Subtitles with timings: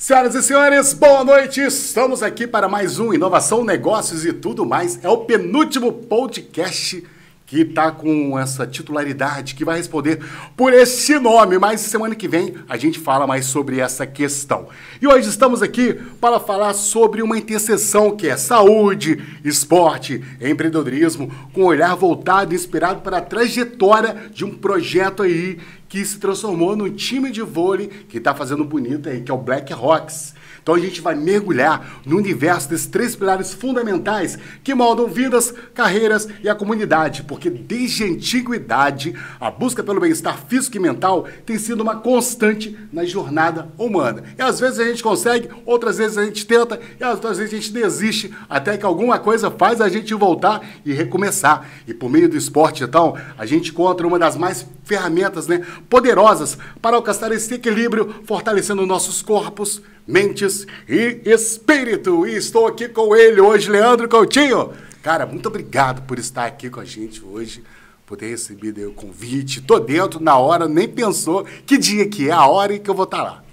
[0.00, 1.60] Senhoras e senhores, boa noite!
[1.60, 4.98] Estamos aqui para mais um Inovação, Negócios e tudo mais.
[5.04, 7.06] É o penúltimo podcast
[7.50, 10.20] que está com essa titularidade, que vai responder
[10.56, 14.68] por esse nome, mas semana que vem a gente fala mais sobre essa questão.
[15.02, 21.62] E hoje estamos aqui para falar sobre uma interseção que é saúde, esporte, empreendedorismo, com
[21.62, 25.58] um olhar voltado e inspirado para a trajetória de um projeto aí
[25.88, 29.38] que se transformou num time de vôlei que está fazendo bonito aí, que é o
[29.38, 30.34] Black Rocks.
[30.70, 36.28] Então a gente vai mergulhar no universo desses três pilares fundamentais que moldam vidas, carreiras
[36.44, 41.58] e a comunidade, porque desde a antiguidade a busca pelo bem-estar físico e mental tem
[41.58, 44.22] sido uma constante na jornada humana.
[44.38, 47.56] E às vezes a gente consegue, outras vezes a gente tenta e outras vezes a
[47.56, 51.68] gente desiste, até que alguma coisa faz a gente voltar e recomeçar.
[51.84, 56.56] E por meio do esporte, então, a gente encontra uma das mais ferramentas né, poderosas
[56.80, 62.26] para alcançar esse equilíbrio, fortalecendo nossos corpos, mentes e espírito.
[62.26, 64.72] E estou aqui com ele hoje, Leandro Coutinho.
[65.02, 67.62] Cara, muito obrigado por estar aqui com a gente hoje,
[68.04, 69.60] por ter recebido o convite.
[69.60, 72.94] Tô dentro na hora, nem pensou que dia que é a hora e que eu
[72.94, 73.44] vou estar lá.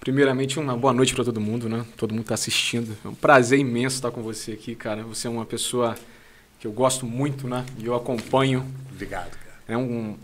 [0.00, 1.84] Primeiramente, uma boa noite para todo mundo, né?
[1.96, 2.96] Todo mundo está assistindo.
[3.04, 5.02] É um prazer imenso estar com você aqui, cara.
[5.02, 5.94] Você é uma pessoa
[6.58, 7.66] que eu gosto muito, né?
[7.78, 8.66] E eu acompanho.
[8.90, 9.50] Obrigado, cara.
[9.68, 10.16] É um,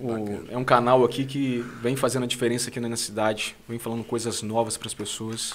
[0.51, 4.43] é um canal aqui que vem fazendo a diferença aqui na cidade, vem falando coisas
[4.43, 5.55] novas para as pessoas.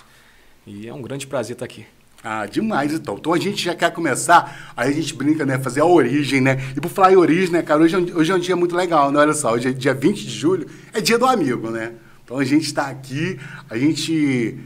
[0.66, 1.86] E é um grande prazer estar aqui.
[2.24, 3.18] Ah, demais então.
[3.18, 5.58] Então a gente já quer começar, aí a gente brinca, né?
[5.58, 6.58] Fazer a origem, né?
[6.76, 9.12] E por falar em origem, né, cara, hoje, é hoje é um dia muito legal,
[9.12, 9.20] né?
[9.20, 11.94] Olha só, hoje é dia 20 de julho, é dia do amigo, né?
[12.24, 13.40] Então a gente está aqui,
[13.70, 14.58] a gente.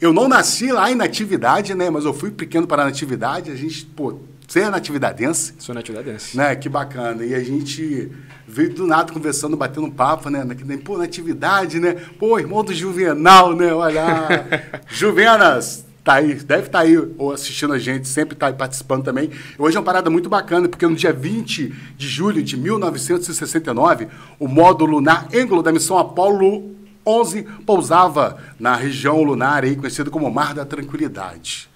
[0.00, 1.88] Eu não nasci lá em Natividade, né?
[1.88, 5.54] Mas eu fui pequeno para a Natividade, a gente, pô, você é natividadense?
[5.58, 6.36] Sou natividadense.
[6.36, 6.54] Né?
[6.54, 7.24] Que bacana.
[7.24, 8.10] E a gente
[8.46, 10.46] veio do nada conversando, batendo papo, né?
[10.84, 11.96] Pô, natividade, né?
[12.18, 13.72] Pô, irmão do Juvenal, né?
[13.72, 18.52] Olha, Juvenas, tá aí, deve estar tá aí ou assistindo a gente, sempre está aí
[18.52, 19.30] participando também.
[19.58, 24.46] Hoje é uma parada muito bacana, porque no dia 20 de julho de 1969, o
[24.46, 26.74] módulo lunar ângulo da missão Apolo
[27.06, 31.73] 11 pousava na região lunar aí conhecida como Mar da Tranquilidade.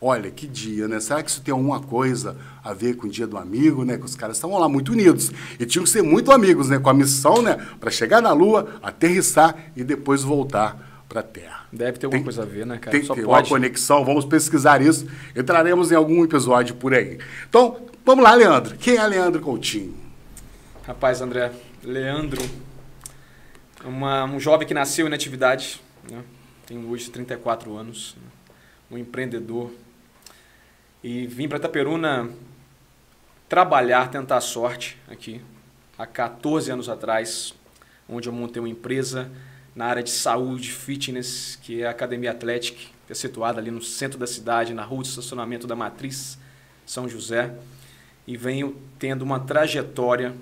[0.00, 1.00] Olha, que dia, né?
[1.00, 3.96] Será que isso tem alguma coisa a ver com o dia do amigo, né?
[3.96, 5.30] Que os caras estavam lá muito unidos.
[5.58, 6.78] E tinham que ser muito amigos, né?
[6.78, 7.56] Com a missão, né?
[7.80, 11.66] Para chegar na Lua, aterrissar e depois voltar para a Terra.
[11.72, 12.90] Deve ter alguma tem, coisa a ver, né, cara?
[12.90, 15.06] Tem que ter uma conexão, vamos pesquisar isso.
[15.34, 17.18] Entraremos em algum episódio por aí.
[17.48, 18.76] Então, vamos lá, Leandro.
[18.76, 19.94] Quem é Leandro Coutinho?
[20.86, 21.50] Rapaz, André,
[21.82, 22.42] Leandro,
[23.84, 25.80] uma, um jovem que nasceu em atividade,
[26.10, 26.22] né?
[26.66, 28.28] tem hoje 34 anos, né?
[28.90, 29.70] um empreendedor,
[31.04, 32.30] e vim para Itaperuna
[33.46, 35.38] trabalhar, tentar a sorte aqui,
[35.98, 37.52] há 14 anos atrás,
[38.08, 39.30] onde eu montei uma empresa
[39.76, 43.82] na área de saúde, fitness, que é a Academia Atlética, que é situada ali no
[43.82, 46.38] centro da cidade, na rua de estacionamento da Matriz
[46.86, 47.54] São José,
[48.26, 50.34] e venho tendo uma trajetória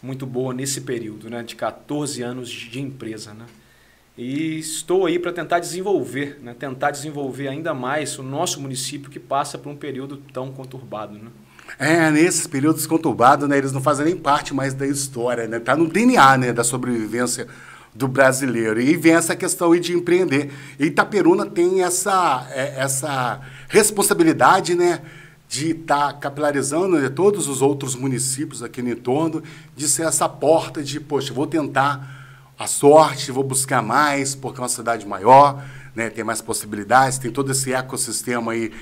[0.00, 3.46] muito boa nesse período, né, de 14 anos de empresa, né?
[4.16, 6.54] E estou aí para tentar desenvolver, né?
[6.58, 11.14] tentar desenvolver ainda mais o nosso município que passa por um período tão conturbado.
[11.14, 11.30] Né?
[11.78, 15.58] É, nesses períodos conturbados, né, eles não fazem nem parte mais da história, né?
[15.58, 17.46] Tá no DNA, né, da sobrevivência
[17.94, 18.80] do brasileiro.
[18.80, 20.52] E vem essa questão de empreender.
[20.78, 25.00] E Itaperuna tem essa, é, essa responsabilidade, né,
[25.48, 29.42] de estar tá capilarizando né, todos os outros municípios aqui no entorno,
[29.74, 32.21] de ser essa porta de, poxa, vou tentar
[32.62, 35.62] a sorte, vou buscar mais, porque é uma cidade maior,
[35.94, 38.72] né, tem mais possibilidades, tem todo esse ecossistema aí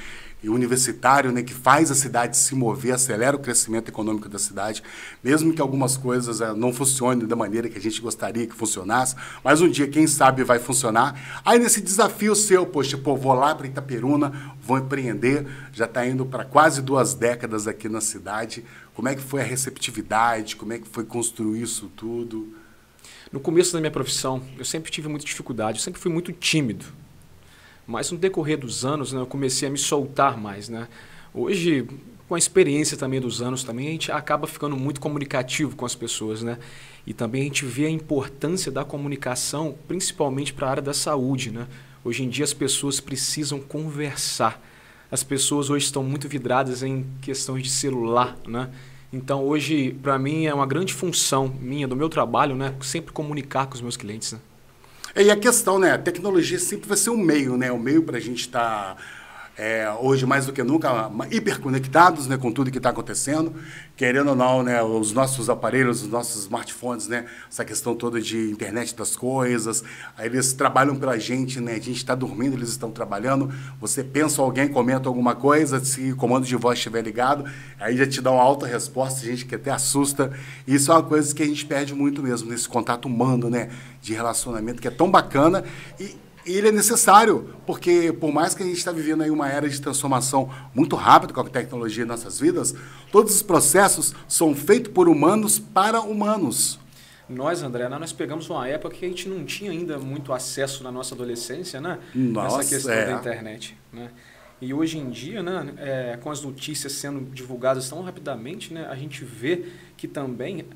[0.45, 4.83] universitário né, que faz a cidade se mover, acelera o crescimento econômico da cidade,
[5.23, 9.17] mesmo que algumas coisas é, não funcionem da maneira que a gente gostaria que funcionasse,
[9.43, 11.41] mas um dia, quem sabe, vai funcionar.
[11.45, 16.25] Aí nesse desafio seu, poxa, pô, vou lá para Itaperuna, vou empreender, já está indo
[16.25, 18.65] para quase duas décadas aqui na cidade.
[18.95, 20.57] Como é que foi a receptividade?
[20.57, 22.60] Como é que foi construir isso tudo?
[23.33, 26.85] No começo da minha profissão, eu sempre tive muita dificuldade, eu sempre fui muito tímido.
[27.87, 30.69] Mas no decorrer dos anos, né, eu comecei a me soltar mais.
[30.69, 30.89] Né?
[31.33, 31.87] Hoje,
[32.29, 35.95] com a experiência também dos anos, também a gente acaba ficando muito comunicativo com as
[35.95, 36.43] pessoas.
[36.43, 36.59] Né?
[37.07, 41.53] E também a gente vê a importância da comunicação, principalmente para a área da saúde.
[41.53, 41.69] Né?
[42.05, 44.61] Hoje em dia as pessoas precisam conversar.
[45.09, 48.71] As pessoas hoje estão muito vidradas em questões de celular, né?
[49.13, 52.75] Então, hoje, para mim, é uma grande função minha, do meu trabalho, né?
[52.81, 54.33] Sempre comunicar com os meus clientes.
[54.33, 54.39] Né?
[55.17, 55.93] E a questão, né?
[55.93, 57.73] A tecnologia sempre vai ser um meio, né?
[57.73, 58.95] O um meio para a gente estar...
[58.95, 59.20] Tá
[59.57, 63.55] é, hoje mais do que nunca hiperconectados né, com tudo que está acontecendo,
[63.97, 68.51] querendo ou não, né, os nossos aparelhos, os nossos smartphones, né, essa questão toda de
[68.51, 69.85] internet das coisas,
[70.19, 74.69] eles trabalham pela gente, né, a gente está dormindo, eles estão trabalhando, você pensa alguém,
[74.69, 77.45] comenta alguma coisa, se o comando de voz estiver ligado,
[77.79, 80.33] aí já te dá uma alta resposta, a gente que até assusta,
[80.67, 83.69] isso é uma coisa que a gente perde muito mesmo, nesse contato humano, né,
[84.01, 85.65] de relacionamento, que é tão bacana.
[85.99, 86.17] E
[86.47, 89.81] ele é necessário, porque por mais que a gente está vivendo aí uma era de
[89.81, 92.75] transformação muito rápida com a tecnologia em nossas vidas,
[93.13, 96.79] todos os processos são feitos por humanos para humanos.
[97.29, 100.91] Nós, André, nós pegamos uma época que a gente não tinha ainda muito acesso na
[100.91, 101.99] nossa adolescência, né?
[102.13, 103.07] Nossa, Essa questão é.
[103.07, 104.11] da internet, né?
[104.61, 108.95] E hoje em dia, né, é, com as notícias sendo divulgadas tão rapidamente, né, a
[108.95, 109.65] gente vê
[109.97, 110.67] que também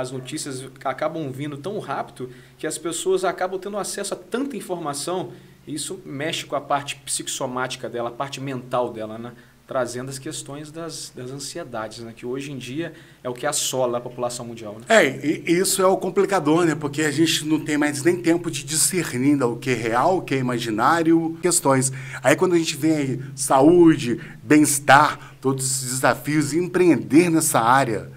[0.00, 5.32] as notícias acabam vindo tão rápido que as pessoas acabam tendo acesso a tanta informação
[5.66, 9.32] e isso mexe com a parte psicossomática dela, a parte mental dela, né?
[9.66, 12.12] trazendo as questões das, das ansiedades, né?
[12.14, 12.92] que hoje em dia
[13.24, 14.74] é o que assola a população mundial.
[14.74, 14.84] Né?
[14.88, 16.76] É, e isso é o complicador, né?
[16.76, 20.22] Porque a gente não tem mais nem tempo de discernir o que é real, o
[20.22, 21.90] que é imaginário, questões.
[22.22, 28.14] Aí quando a gente vê aí saúde, bem-estar, todos esses desafios, empreender nessa área,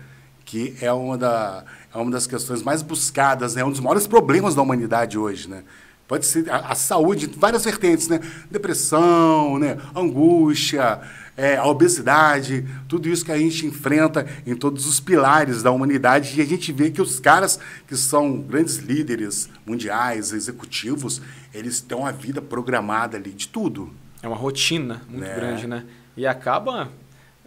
[0.50, 1.64] que é uma, da,
[1.94, 3.64] é uma das questões mais buscadas, né?
[3.64, 5.48] um dos maiores problemas da humanidade hoje.
[5.48, 5.64] Né?
[6.08, 8.20] Pode ser a, a saúde, várias vertentes, né?
[8.50, 9.78] depressão, né?
[9.96, 11.02] angústia,
[11.38, 16.40] é, a obesidade, tudo isso que a gente enfrenta em todos os pilares da humanidade
[16.40, 21.22] e a gente vê que os caras que são grandes líderes mundiais, executivos,
[21.54, 23.94] eles têm uma vida programada ali de tudo.
[24.24, 25.36] É uma rotina muito É.
[25.36, 25.86] grande, né?
[26.18, 26.90] E acaba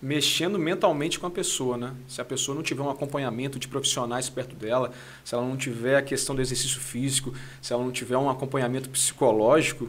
[0.03, 1.95] mexendo mentalmente com a pessoa, né?
[2.09, 4.91] Se a pessoa não tiver um acompanhamento de profissionais perto dela,
[5.25, 8.91] se ela não tiver a questão do exercício físico, se ela não tiver um acompanhamento
[8.91, 9.89] psicológico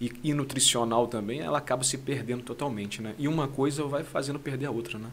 [0.00, 3.14] e, e nutricional também, ela acaba se perdendo totalmente, né?
[3.16, 5.08] E uma coisa vai fazendo perder a outra, né?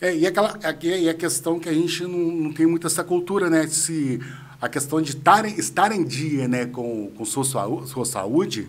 [0.00, 3.48] É, e, aquela, e a questão que a gente não, não tem muito essa cultura,
[3.48, 3.68] né?
[3.68, 4.18] Se
[4.60, 8.68] a questão de tar, estar em dia né, com, com sua, sua saúde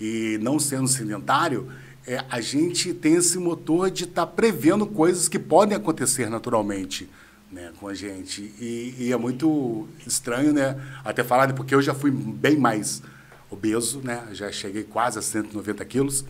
[0.00, 1.70] e não sendo sedentário,
[2.06, 7.08] é, a gente tem esse motor de estar prevendo coisas que podem acontecer naturalmente
[7.50, 8.42] né, com a gente.
[8.60, 10.76] E, e é muito estranho, né?
[11.04, 13.02] Até falar, né, porque eu já fui bem mais
[13.50, 14.28] obeso, né?
[14.32, 16.24] Já cheguei quase a 190 quilos.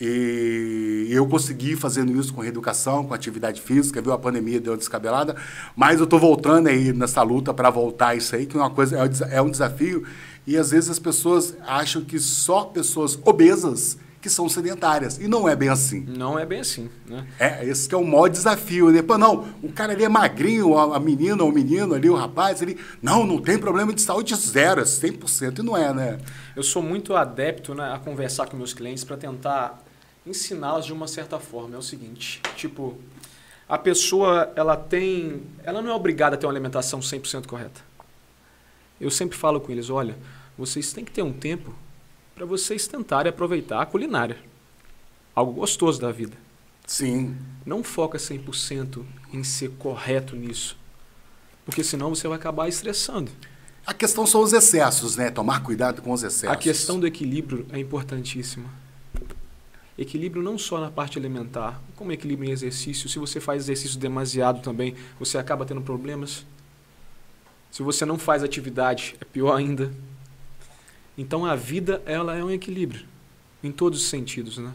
[0.00, 4.12] E eu consegui fazendo isso com reeducação, com atividade física, viu?
[4.12, 5.34] A pandemia deu uma descabelada,
[5.74, 8.96] mas eu estou voltando aí nessa luta para voltar isso aí, que é uma coisa,
[8.96, 10.06] é é um desafio.
[10.46, 15.18] E às vezes as pessoas acham que só pessoas obesas que são sedentárias.
[15.18, 16.04] E não é bem assim.
[16.06, 17.26] Não é bem assim, né?
[17.38, 18.90] É, esse que é o maior desafio.
[18.90, 19.00] Né?
[19.00, 22.60] Pô, não, o cara ali é magrinho, a, a menina, o menino ali, o rapaz,
[22.60, 22.78] ele.
[23.02, 25.58] Não, não tem problema de saúde zero, é 100%.
[25.58, 26.18] E não é, né?
[26.54, 29.82] Eu sou muito adepto né, a conversar com meus clientes para tentar
[30.26, 31.74] ensiná-los de uma certa forma.
[31.74, 32.98] É o seguinte, tipo,
[33.66, 37.80] a pessoa, ela tem, ela não é obrigada a ter uma alimentação 100% correta.
[39.00, 40.16] Eu sempre falo com eles, olha,
[40.56, 41.74] vocês têm que ter um tempo
[42.38, 44.38] para vocês tentarem aproveitar a culinária.
[45.34, 46.36] Algo gostoso da vida.
[46.86, 47.36] Sim.
[47.66, 50.78] Não foca 100% em ser correto nisso.
[51.64, 53.32] Porque senão você vai acabar estressando.
[53.84, 55.30] A questão são os excessos, né?
[55.30, 56.54] Tomar cuidado com os excessos.
[56.54, 58.70] A questão do equilíbrio é importantíssima.
[59.98, 63.08] Equilíbrio não só na parte alimentar, como equilíbrio em exercício.
[63.08, 66.46] Se você faz exercício demasiado também, você acaba tendo problemas.
[67.68, 69.92] Se você não faz atividade, é pior ainda.
[71.18, 73.04] Então a vida ela é um equilíbrio
[73.62, 74.72] em todos os sentidos, né?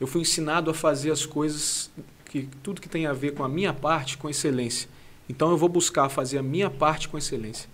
[0.00, 1.90] Eu fui ensinado a fazer as coisas
[2.24, 4.88] que tudo que tem a ver com a minha parte com excelência.
[5.28, 7.68] Então eu vou buscar fazer a minha parte com excelência.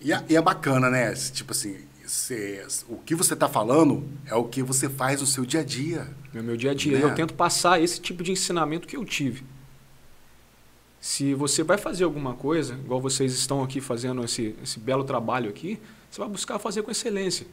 [0.00, 1.14] E é, e é bacana, né?
[1.14, 5.46] Tipo assim, cê- o que você está falando é o que você faz no seu
[5.46, 6.08] dia a dia.
[6.34, 6.98] No meu dia a dia.
[6.98, 7.04] Né?
[7.04, 9.44] Eu tento passar esse tipo de ensinamento que eu tive.
[11.00, 15.48] Se você vai fazer alguma coisa, igual vocês estão aqui fazendo esse, esse belo trabalho
[15.50, 15.80] aqui,
[16.12, 17.46] você vai buscar fazer com excelência.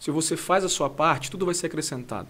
[0.00, 2.28] Se você faz a sua parte, tudo vai ser acrescentado.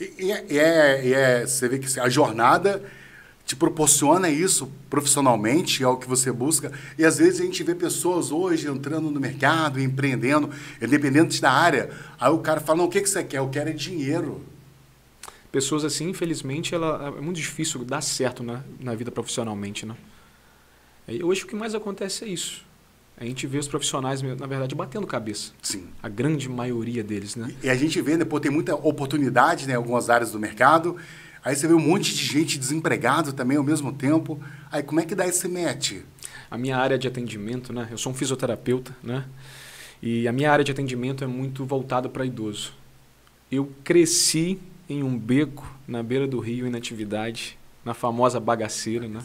[0.00, 2.80] E, e é, e é- e é- você vê que a jornada
[3.44, 6.72] te proporciona isso profissionalmente, é o que você busca.
[6.96, 10.48] E às vezes a gente vê pessoas hoje entrando no mercado, empreendendo,
[10.80, 11.90] independente da área.
[12.18, 13.38] Aí o cara fala: não, o que, que você quer?
[13.38, 14.44] Eu quero é dinheiro.
[15.50, 19.84] Pessoas assim, infelizmente, ela, é muito difícil dar certo na, na vida profissionalmente.
[19.84, 19.96] Né?
[21.08, 22.64] E hoje o que mais acontece é isso.
[23.16, 25.52] A gente vê os profissionais, na verdade, batendo cabeça.
[25.62, 25.86] Sim.
[26.02, 27.54] A grande maioria deles, né?
[27.62, 30.96] E a gente vê, né, pô, tem muita oportunidade né, em algumas áreas do mercado.
[31.44, 34.40] Aí você vê um monte de gente desempregado também ao mesmo tempo.
[34.70, 36.00] Aí como é que dá esse match?
[36.50, 37.86] A minha área de atendimento, né?
[37.90, 39.24] Eu sou um fisioterapeuta, né?
[40.02, 42.72] E a minha área de atendimento é muito voltada para idoso.
[43.50, 49.22] Eu cresci em um beco na beira do rio, em natividade, na famosa bagaceira, né?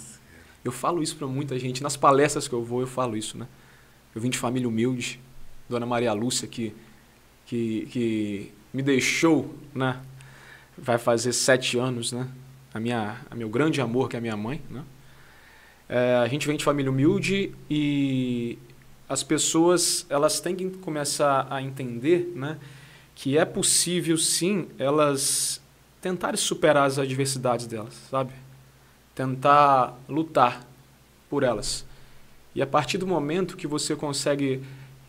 [0.63, 1.81] Eu falo isso para muita gente.
[1.81, 3.48] Nas palestras que eu vou, eu falo isso, né?
[4.13, 5.19] Eu vim de família humilde.
[5.67, 6.75] Dona Maria Lúcia, que,
[7.45, 9.99] que, que me deixou, né?
[10.77, 12.27] Vai fazer sete anos, né?
[12.73, 14.83] A minha, a meu grande amor, que é a minha mãe, né?
[15.87, 18.57] É, a gente vem de família humilde e
[19.07, 22.57] as pessoas elas têm que começar a entender, né?
[23.15, 25.61] Que é possível, sim, elas
[26.01, 28.31] tentarem superar as adversidades delas, sabe?
[29.19, 30.65] tentar lutar
[31.29, 31.85] por elas.
[32.53, 34.61] E a partir do momento que você consegue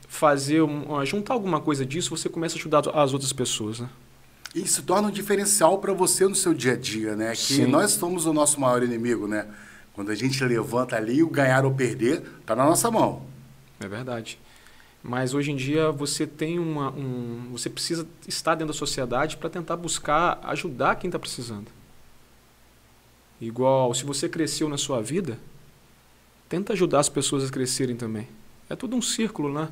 [0.09, 3.89] fazer um, juntar alguma coisa disso, você começa a ajudar as outras pessoas, né?
[4.67, 7.31] Se torna um diferencial para você no seu dia a dia, né?
[7.31, 7.67] Que Sim.
[7.67, 9.47] nós somos o nosso maior inimigo, né?
[9.95, 13.23] Quando a gente levanta ali, o ganhar ou perder está na nossa mão.
[13.79, 14.39] É verdade.
[15.03, 19.49] Mas hoje em dia você tem uma, um, você precisa estar dentro da sociedade para
[19.49, 21.69] tentar buscar ajudar quem está precisando.
[23.41, 25.39] Igual, se você cresceu na sua vida,
[26.51, 28.29] tenta ajudar as pessoas a crescerem também.
[28.69, 29.69] É tudo um círculo, né?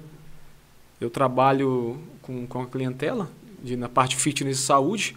[1.00, 3.28] Eu trabalho com, com a clientela
[3.62, 5.16] de, na parte fitness e saúde,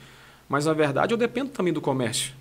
[0.50, 2.34] mas na verdade eu dependo também do comércio.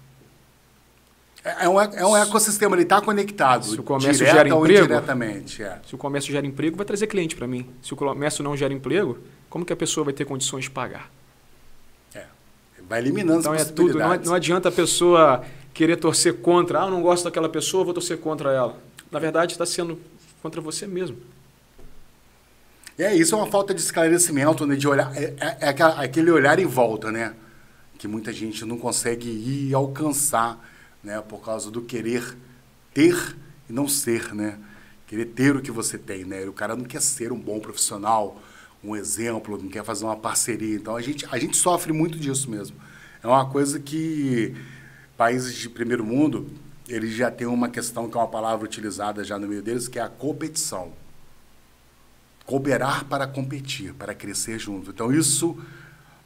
[1.44, 3.66] É, é um, é um ecossistema, ele está conectado.
[3.66, 5.78] Se o comércio gera emprego, diretamente, é.
[5.86, 7.68] se o comércio gera emprego, vai trazer cliente para mim.
[7.82, 11.10] Se o comércio não gera emprego, como que a pessoa vai ter condições de pagar?
[12.14, 12.24] É,
[12.88, 13.98] vai eliminando então as é tudo.
[13.98, 16.82] Não, não adianta a pessoa querer torcer contra.
[16.82, 18.76] Ah, eu não gosto daquela pessoa, vou torcer contra ela.
[19.10, 20.00] Na verdade, está sendo
[20.42, 21.18] contra você mesmo.
[22.98, 26.58] É, isso é uma falta de esclarecimento, né, de olhar, é, é, é, aquele olhar
[26.58, 27.34] em volta, né?
[27.98, 30.62] Que muita gente não consegue ir alcançar,
[31.02, 31.20] né?
[31.22, 32.36] Por causa do querer
[32.92, 33.36] ter
[33.68, 34.58] e não ser, né?
[35.06, 36.44] Querer ter o que você tem, né?
[36.44, 38.40] O cara não quer ser um bom profissional,
[38.84, 40.76] um exemplo, não quer fazer uma parceria.
[40.76, 42.76] Então a gente, a gente sofre muito disso mesmo.
[43.22, 44.54] É uma coisa que
[45.16, 46.50] países de primeiro mundo,
[46.90, 49.98] eles já têm uma questão que é uma palavra utilizada já no meio deles, que
[49.98, 50.92] é a competição.
[52.44, 54.90] Cooperar para competir, para crescer junto.
[54.90, 55.56] Então, isso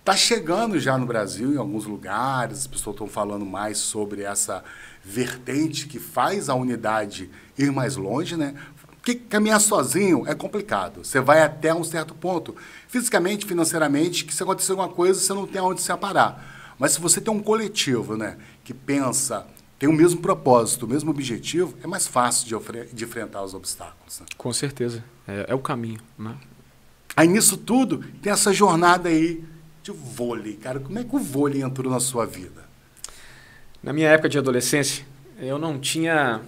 [0.00, 4.64] está chegando já no Brasil, em alguns lugares, as pessoas estão falando mais sobre essa
[5.04, 8.54] vertente que faz a unidade ir mais longe, né?
[8.97, 11.04] Porque caminhar sozinho é complicado.
[11.04, 12.56] Você vai até um certo ponto.
[12.88, 16.75] Fisicamente, financeiramente, que se acontecer alguma coisa, você não tem aonde se aparar.
[16.78, 19.47] Mas se você tem um coletivo né, que pensa,
[19.78, 24.21] tem o mesmo propósito, o mesmo objetivo, é mais fácil de, de enfrentar os obstáculos.
[24.21, 24.26] Né?
[24.37, 25.04] Com certeza.
[25.26, 26.00] É, é, o caminho.
[26.19, 26.35] Né?
[27.16, 29.45] Aí nisso tudo, tem essa jornada aí
[29.83, 30.54] de vôlei.
[30.54, 32.64] Cara, como é que o vôlei entrou na sua vida?
[33.83, 35.04] Na minha época de adolescência,
[35.38, 36.40] eu não tinha,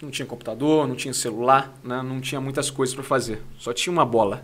[0.00, 2.02] não tinha computador, não tinha celular, né?
[2.02, 3.42] não tinha muitas coisas para fazer.
[3.58, 4.42] Só tinha uma bola.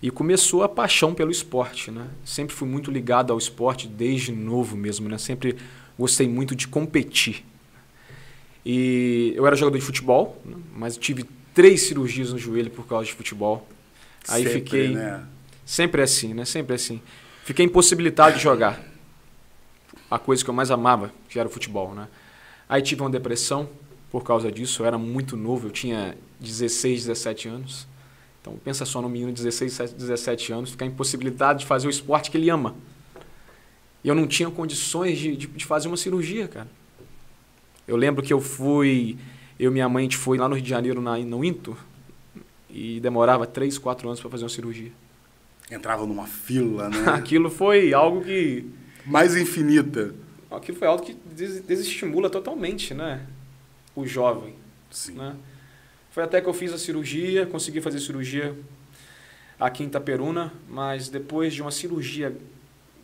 [0.00, 2.06] E começou a paixão pelo esporte, né?
[2.24, 5.18] Sempre fui muito ligado ao esporte desde novo mesmo, né?
[5.18, 5.56] Sempre
[5.98, 7.44] gostei muito de competir.
[8.64, 10.40] E eu era jogador de futebol,
[10.76, 11.24] mas tive
[11.54, 13.66] três cirurgias no joelho por causa de futebol.
[14.28, 15.24] Aí Sempre, fiquei né?
[15.64, 16.44] sempre assim, né?
[16.44, 17.00] Sempre assim.
[17.44, 18.80] Fiquei impossibilitado de jogar.
[20.10, 22.08] A coisa que eu mais amava, que era o futebol, né?
[22.68, 23.68] Aí tive uma depressão
[24.10, 24.82] por causa disso.
[24.82, 27.86] Eu era muito novo, eu tinha 16, 17 anos.
[28.40, 32.30] Então pensa só no menino de 16, 17 anos ficar impossibilitado de fazer o esporte
[32.30, 32.76] que ele ama.
[34.02, 36.68] E eu não tinha condições de, de, de fazer uma cirurgia, cara.
[37.86, 39.16] Eu lembro que eu fui,
[39.58, 41.76] eu e minha mãe, a gente foi lá no Rio de Janeiro, na, no Into,
[42.68, 44.92] e demorava 3, 4 anos para fazer uma cirurgia.
[45.70, 47.04] Entrava numa fila, né?
[47.12, 48.66] Aquilo foi algo que...
[49.04, 50.14] Mais infinita.
[50.50, 53.26] Aquilo foi algo que desestimula totalmente, né?
[53.94, 54.54] O jovem.
[54.90, 55.12] Sim.
[55.12, 55.34] Né?
[56.10, 58.56] Foi até que eu fiz a cirurgia, consegui fazer cirurgia
[59.58, 62.36] aqui em Itaperuna, mas depois de uma cirurgia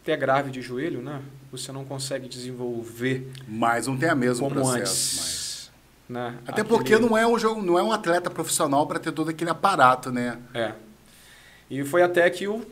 [0.04, 1.22] até grave de joelho, né?
[1.50, 3.26] Você não consegue desenvolver.
[3.48, 5.16] Mas não tem a mesma como processo.
[5.16, 5.70] Antes,
[6.06, 6.38] né?
[6.46, 6.68] Até aquele...
[6.68, 10.12] porque não é um jogo, não é um atleta profissional para ter todo aquele aparato,
[10.12, 10.38] né?
[10.52, 10.72] É.
[11.70, 12.64] E foi até que eu,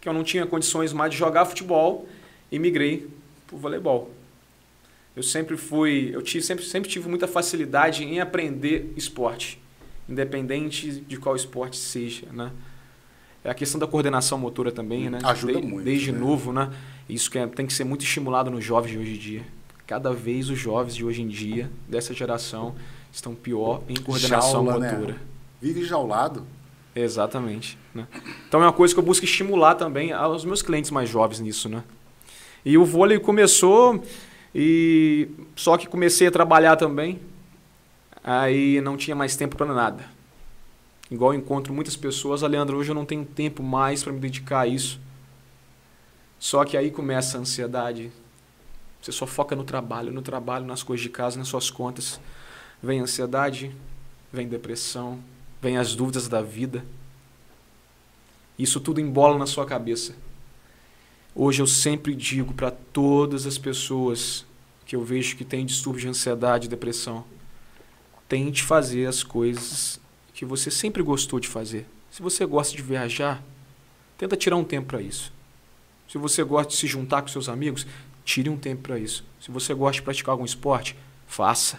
[0.00, 2.08] que eu não tinha condições mais de jogar futebol
[2.52, 3.10] e migrei
[3.48, 4.10] para o voleibol.
[5.16, 9.60] Eu sempre fui, eu tive, sempre, sempre tive muita facilidade em aprender esporte
[10.10, 12.50] independente de qual esporte seja, né?
[13.42, 15.18] É a questão da coordenação motora também, né?
[15.22, 15.84] Ajuda de, muito.
[15.84, 16.18] Desde né?
[16.18, 16.70] novo, né?
[17.08, 19.42] Isso que é, tem que ser muito estimulado nos jovens de hoje em dia.
[19.86, 22.74] Cada vez os jovens de hoje em dia, dessa geração,
[23.12, 24.92] estão pior em coordenação Jaula, né?
[24.92, 25.12] motora.
[25.14, 25.18] Né?
[25.60, 26.46] Vive jaulado.
[26.94, 27.78] Exatamente.
[27.94, 28.06] Né?
[28.48, 31.68] Então é uma coisa que eu busco estimular também aos meus clientes mais jovens nisso,
[31.68, 31.82] né?
[32.64, 34.02] E o vôlei começou
[34.54, 37.20] e só que comecei a trabalhar também
[38.22, 40.04] aí não tinha mais tempo para nada.
[41.10, 44.20] Igual eu encontro muitas pessoas, ah, Leandro, hoje eu não tenho tempo mais para me
[44.20, 45.00] dedicar a isso.
[46.38, 48.12] Só que aí começa a ansiedade.
[49.02, 52.20] Você só foca no trabalho, no trabalho, nas coisas de casa, nas suas contas.
[52.82, 53.74] Vem ansiedade,
[54.32, 55.18] vem depressão,
[55.60, 56.84] vem as dúvidas da vida.
[58.58, 60.14] Isso tudo embola na sua cabeça.
[61.34, 64.46] Hoje eu sempre digo para todas as pessoas
[64.86, 67.24] que eu vejo que têm distúrbio de ansiedade e depressão,
[68.28, 69.99] tente fazer as coisas
[70.40, 71.84] que você sempre gostou de fazer.
[72.10, 73.42] Se você gosta de viajar,
[74.16, 75.30] tenta tirar um tempo para isso.
[76.08, 77.86] Se você gosta de se juntar com seus amigos,
[78.24, 79.22] tire um tempo para isso.
[79.38, 81.78] Se você gosta de praticar algum esporte, faça.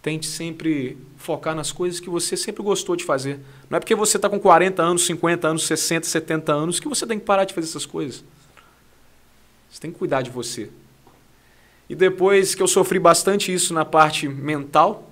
[0.00, 3.40] Tente sempre focar nas coisas que você sempre gostou de fazer.
[3.68, 7.06] Não é porque você está com 40 anos, 50 anos, 60, 70 anos que você
[7.06, 8.24] tem que parar de fazer essas coisas.
[9.70, 10.70] Você tem que cuidar de você.
[11.90, 15.10] E depois que eu sofri bastante isso na parte mental,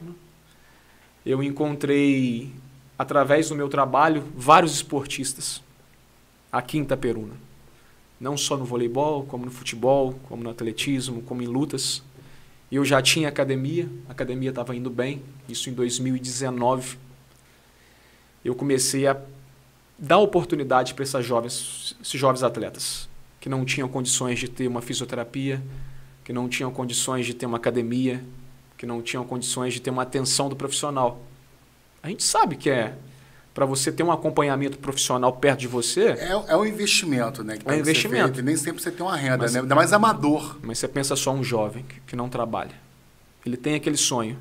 [1.24, 2.50] eu encontrei,
[2.98, 5.62] através do meu trabalho, vários esportistas
[6.50, 7.34] aqui em Itaperuna.
[8.20, 12.02] Não só no voleibol, como no futebol, como no atletismo, como em lutas.
[12.70, 16.98] Eu já tinha academia, a academia estava indo bem, isso em 2019.
[18.44, 19.20] Eu comecei a
[19.98, 23.08] dar oportunidade para esses jovens, esses jovens atletas
[23.40, 25.60] que não tinham condições de ter uma fisioterapia,
[26.24, 28.22] que não tinham condições de ter uma academia,
[28.82, 31.22] que não tinham condições de ter uma atenção do profissional.
[32.02, 32.96] A gente sabe que é
[33.54, 36.06] para você ter um acompanhamento profissional perto de você.
[36.18, 37.58] É, é um investimento, né?
[37.64, 38.42] é um investimento.
[38.42, 39.60] nem sempre você tem uma renda, mas, né?
[39.60, 40.58] Ainda mais amador.
[40.62, 42.74] Mas você pensa só um jovem que, que não trabalha.
[43.46, 44.36] Ele tem aquele sonho.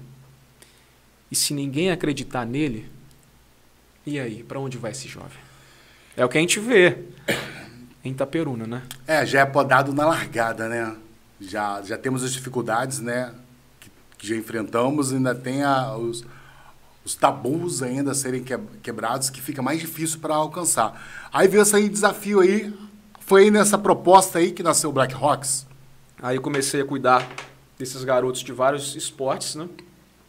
[1.30, 2.90] E se ninguém acreditar nele,
[4.08, 5.38] e aí, para onde vai esse jovem?
[6.18, 6.98] É o que a gente vê
[8.04, 8.82] em Itaperuna, né?
[9.06, 10.96] É, já é podado na largada, né?
[11.40, 13.32] Já, já temos as dificuldades, né?
[14.22, 16.24] Que, já enfrentamos, ainda tem a, os,
[17.04, 18.46] os tabus ainda a serem
[18.84, 21.28] quebrados, que fica mais difícil para alcançar.
[21.34, 22.72] Aí veio esse aí desafio aí,
[23.20, 25.66] foi aí nessa proposta aí que nasceu o Black Rocks?
[26.22, 27.28] Aí comecei a cuidar
[27.80, 29.68] desses garotos de vários esportes, né?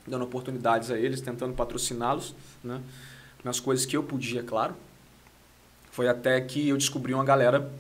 [0.07, 2.35] Dando oportunidades a eles, tentando patrociná-los,
[2.65, 2.81] né?
[3.45, 4.75] Nas coisas que eu podia, claro.
[5.91, 7.71] Foi até que eu descobri uma galera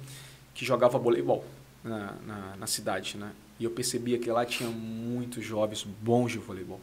[0.52, 1.42] que jogava voleibol
[1.82, 3.32] na, na, na cidade, né?
[3.58, 6.80] E eu percebia que lá tinha muitos jovens bons de voleibol.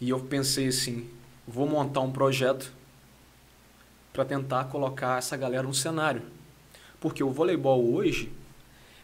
[0.00, 1.08] E eu pensei assim,
[1.46, 2.72] vou montar um projeto
[4.12, 6.22] para tentar colocar essa galera no cenário.
[7.00, 8.32] Porque o voleibol hoje,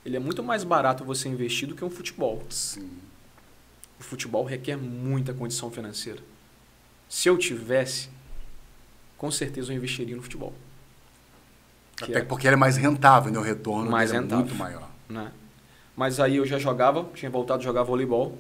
[0.05, 2.43] ele é muito mais barato você investir do que um futebol.
[2.49, 2.91] Sim.
[4.01, 6.21] O futebol requer muita condição financeira.
[7.09, 8.09] Se eu tivesse,
[9.19, 10.55] com certeza eu investiria no futebol.
[12.01, 12.23] Até é...
[12.23, 13.39] porque ele é mais rentável, né?
[13.39, 14.91] O retorno mais é rentável, muito maior.
[15.09, 15.31] Né?
[15.97, 18.39] Mas aí eu já jogava, tinha voltado a jogar voleibol.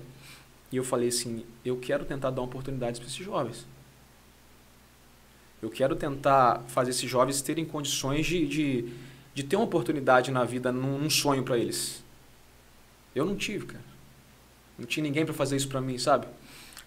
[0.70, 3.66] E eu falei assim, eu quero tentar dar oportunidades para esses jovens.
[5.60, 8.92] Eu quero tentar fazer esses jovens terem condições de, de,
[9.34, 12.02] de ter uma oportunidade na vida, num, num sonho para eles.
[13.14, 13.84] Eu não tive, cara.
[14.78, 16.26] Não tinha ninguém para fazer isso para mim, sabe?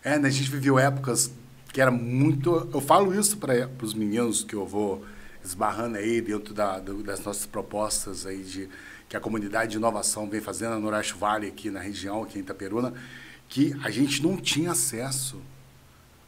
[0.04, 0.28] É, né?
[0.28, 1.32] a gente viveu épocas
[1.72, 2.70] que era muito.
[2.74, 5.06] Eu falo isso para os meninos que eu vou
[5.44, 8.70] esbarrando aí dentro da, do, das nossas propostas aí de
[9.08, 12.42] que a comunidade de inovação vem fazendo no Noroeste Vale aqui na região, aqui em
[12.42, 12.94] Itaperuna,
[13.48, 15.40] que a gente não tinha acesso,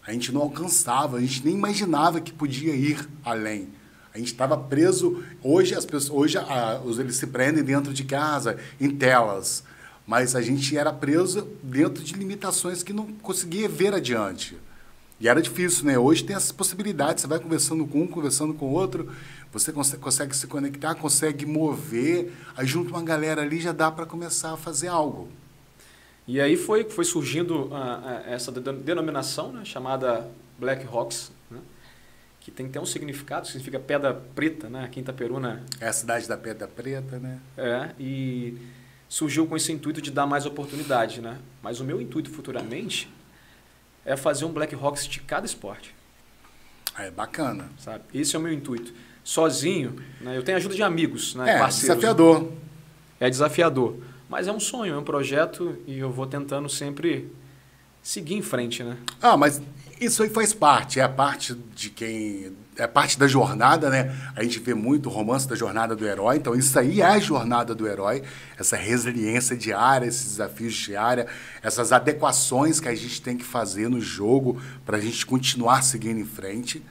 [0.06, 3.70] a gente não alcançava, a gente nem imaginava que podia ir além.
[4.14, 5.24] A gente estava preso.
[5.44, 9.64] Hoje as pessoas, hoje a, eles se prendem dentro de casa, em telas,
[10.08, 14.58] mas a gente era preso dentro de limitações que não conseguia ver adiante.
[15.20, 15.98] E era difícil, né?
[15.98, 19.12] Hoje tem essas possibilidades, você vai conversando com um, conversando com o outro,
[19.52, 24.06] você consegue, consegue se conectar, consegue mover, aí junto uma galera ali já dá para
[24.06, 25.28] começar a fazer algo.
[26.28, 27.70] E aí foi, foi surgindo
[28.26, 31.60] essa denominação né, chamada Black Rocks, né,
[32.42, 35.64] que tem até um significado, significa pedra preta, né, aqui em Itaperuna.
[35.80, 37.40] É a cidade da pedra preta, né?
[37.58, 38.58] É, e
[39.10, 41.40] surgiu com esse intuito de dar mais oportunidade, né?
[41.64, 43.10] Mas o meu intuito futuramente
[44.08, 45.94] é fazer um Black Rocks de cada esporte.
[46.98, 47.70] É bacana.
[47.78, 48.06] Sabe?
[48.14, 48.94] Esse é o meu intuito.
[49.22, 51.98] Sozinho, né, eu tenho ajuda de amigos, né, é, parceiros.
[51.98, 52.52] desafiador.
[53.20, 53.98] É desafiador.
[54.30, 57.30] Mas é um sonho, é um projeto e eu vou tentando sempre
[58.02, 58.98] seguir em frente, né?
[59.22, 59.62] Ah, mas
[60.00, 62.56] isso aí faz parte, é a parte de quem.
[62.78, 64.16] É parte da jornada, né?
[64.36, 67.20] A gente vê muito o romance da jornada do herói, então isso aí é a
[67.20, 68.22] jornada do herói,
[68.58, 71.26] essa resiliência diária, esses desafios diários,
[71.64, 76.20] essas adequações que a gente tem que fazer no jogo para a gente continuar seguindo
[76.20, 76.84] em frente.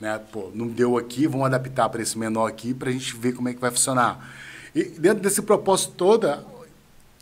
[0.00, 0.18] Né?
[0.32, 3.48] Pô, não deu aqui, vamos adaptar para esse menor aqui para a gente ver como
[3.48, 4.26] é que vai funcionar.
[4.74, 6.26] E dentro desse propósito todo,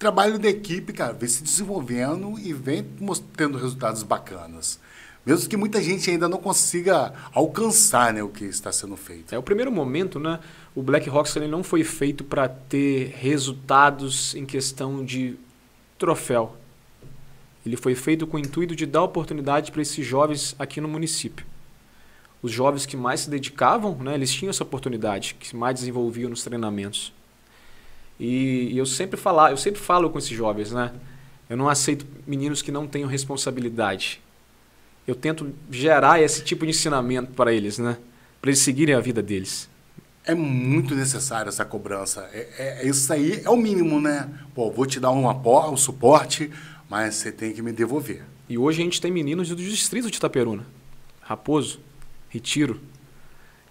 [0.03, 2.85] trabalho da equipe, cara, vem se desenvolvendo e vem
[3.37, 4.81] tendo resultados bacanas.
[5.25, 9.33] Mesmo que muita gente ainda não consiga alcançar né, o que está sendo feito.
[9.33, 10.41] É o primeiro momento, né?
[10.75, 15.37] O Black Hawks ele não foi feito para ter resultados em questão de
[15.97, 16.57] troféu.
[17.65, 21.47] Ele foi feito com o intuito de dar oportunidade para esses jovens aqui no município.
[22.43, 26.43] Os jovens que mais se dedicavam, né, eles tinham essa oportunidade, que mais desenvolviam nos
[26.43, 27.13] treinamentos.
[28.19, 30.93] E, e eu sempre falar, eu sempre falo com esses jovens, né?
[31.49, 34.21] Eu não aceito meninos que não tenham responsabilidade.
[35.07, 37.99] Eu tento gerar esse tipo de ensinamento para eles, né?
[38.41, 39.69] Para eles seguirem a vida deles.
[40.25, 42.29] É muito necessário essa cobrança.
[42.33, 44.31] É, é, isso aí é o mínimo, né?
[44.55, 46.51] Pô, vou te dar um apoio, um suporte,
[46.89, 48.23] mas você tem que me devolver.
[48.49, 50.65] E hoje a gente tem meninos do distrito de Itaperuna,
[51.21, 51.81] Raposo,
[52.29, 52.81] Retiro.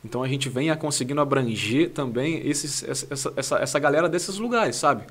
[0.03, 4.75] Então a gente vem a conseguindo abranger também esses, essa, essa, essa galera desses lugares,
[4.75, 5.03] sabe?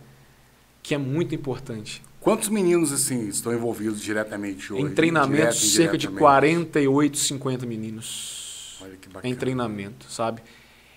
[0.82, 2.02] Que é muito importante.
[2.20, 4.82] Quantos meninos assim estão envolvidos diretamente hoje?
[4.82, 8.78] Em treinamento, cerca de 48, 50 meninos.
[8.82, 9.32] Olha que bacana.
[9.32, 10.42] Em treinamento, sabe?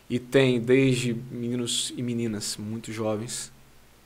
[0.09, 3.53] E tem desde meninos e meninas muito jovens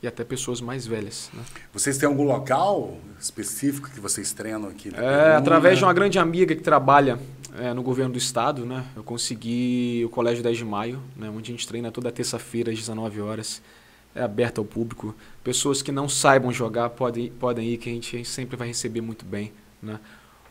[0.02, 1.28] e até pessoas mais velhas.
[1.32, 1.42] Né?
[1.72, 4.92] Vocês têm algum local específico que vocês treinam aqui?
[4.94, 7.18] É, através de uma grande amiga que trabalha
[7.60, 8.84] é, no governo do estado, né?
[8.94, 11.28] Eu consegui o Colégio 10 de Maio, né?
[11.28, 13.60] onde a gente treina toda terça-feira às 19 horas.
[14.14, 15.14] É aberto ao público.
[15.44, 19.24] Pessoas que não saibam jogar podem, podem ir, que a gente sempre vai receber muito
[19.24, 19.52] bem.
[19.82, 19.98] Né?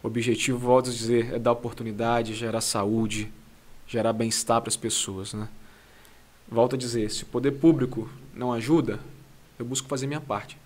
[0.04, 3.32] O objetivo, volto a dizer, é dar oportunidade, gerar saúde,
[3.88, 5.34] gerar bem-estar para as pessoas.
[5.34, 5.48] Né?
[6.50, 9.00] Volto a dizer, se o poder público não ajuda,
[9.58, 10.58] eu busco fazer minha parte.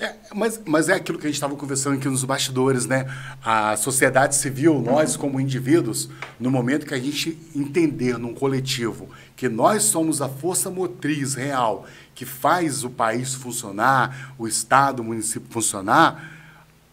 [0.00, 3.04] É, mas, mas é aquilo que a gente estava conversando aqui nos bastidores, né?
[3.44, 6.08] A sociedade civil, nós como indivíduos,
[6.38, 11.84] no momento que a gente entender num coletivo que nós somos a força motriz real
[12.14, 16.32] que faz o país funcionar, o Estado, o município funcionar,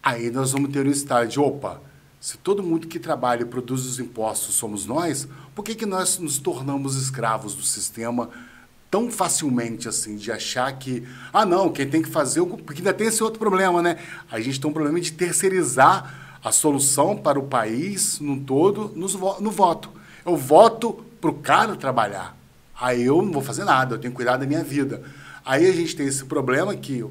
[0.02, 1.80] aí nós vamos ter um estado de, opa,
[2.20, 6.18] se todo mundo que trabalha e produz os impostos somos nós, por que, que nós
[6.18, 8.30] nos tornamos escravos do sistema
[8.90, 13.08] tão facilmente assim de achar que, ah, não, quem tem que fazer, porque ainda tem
[13.08, 13.98] esse outro problema, né?
[14.30, 19.50] A gente tem um problema de terceirizar a solução para o país no todo no
[19.50, 19.90] voto.
[20.24, 22.36] Eu voto para o cara trabalhar.
[22.78, 25.02] Aí eu não vou fazer nada, eu tenho que cuidar da minha vida.
[25.44, 27.04] Aí a gente tem esse problema que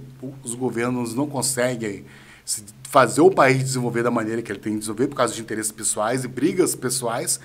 [0.43, 2.05] os governos não conseguem
[2.83, 5.71] fazer o país desenvolver da maneira que ele tem que desenvolver por causa de interesses
[5.71, 7.39] pessoais e brigas pessoais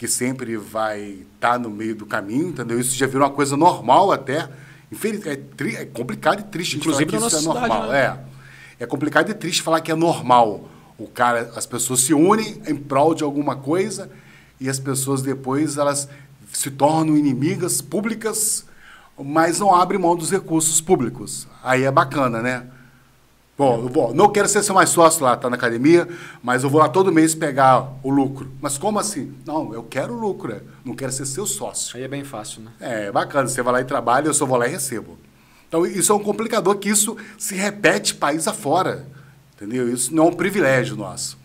[0.00, 2.80] que sempre vai estar tá no meio do caminho, entendeu?
[2.80, 4.48] Isso já virou uma coisa normal até.
[5.26, 7.82] É, tri, é complicado e triste Inclusive falar que isso é normal.
[7.82, 8.24] Cidade, né?
[8.78, 8.84] É.
[8.84, 10.70] é complicado e triste falar que é normal.
[10.96, 14.10] O cara, as pessoas se unem em prol de alguma coisa
[14.58, 16.08] e as pessoas depois elas
[16.50, 18.64] se tornam inimigas públicas,
[19.22, 21.46] mas não abrem mão dos recursos públicos.
[21.62, 22.64] Aí é bacana, né?
[23.60, 26.08] Bom, não quero ser seu mais sócio lá, tá na academia,
[26.42, 28.50] mas eu vou lá todo mês pegar o lucro.
[28.58, 29.34] Mas como assim?
[29.44, 30.60] Não, eu quero lucro, né?
[30.82, 31.94] não quero ser seu sócio.
[31.96, 32.70] Aí é bem fácil, né?
[32.80, 33.48] É, bacana.
[33.48, 35.18] Você vai lá e trabalha, eu só vou lá e recebo.
[35.68, 39.06] Então, isso é um complicador que isso se repete país afora.
[39.54, 39.92] Entendeu?
[39.92, 41.38] Isso não é um privilégio nosso.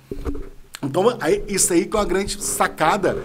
[0.82, 3.21] Então, aí, isso aí que é uma grande sacada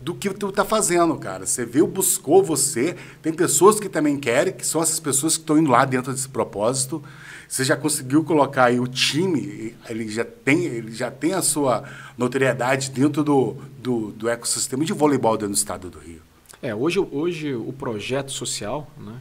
[0.00, 1.46] do que tu tá fazendo, cara.
[1.46, 2.96] Você viu, buscou você.
[3.20, 6.28] Tem pessoas que também querem, que são essas pessoas que estão indo lá dentro desse
[6.28, 7.02] propósito.
[7.48, 11.84] Você já conseguiu colocar aí o time, ele já tem, ele já tem a sua
[12.16, 16.22] notoriedade dentro do, do, do ecossistema de voleibol dentro do estado do Rio.
[16.62, 19.20] É, hoje, hoje o projeto social, né,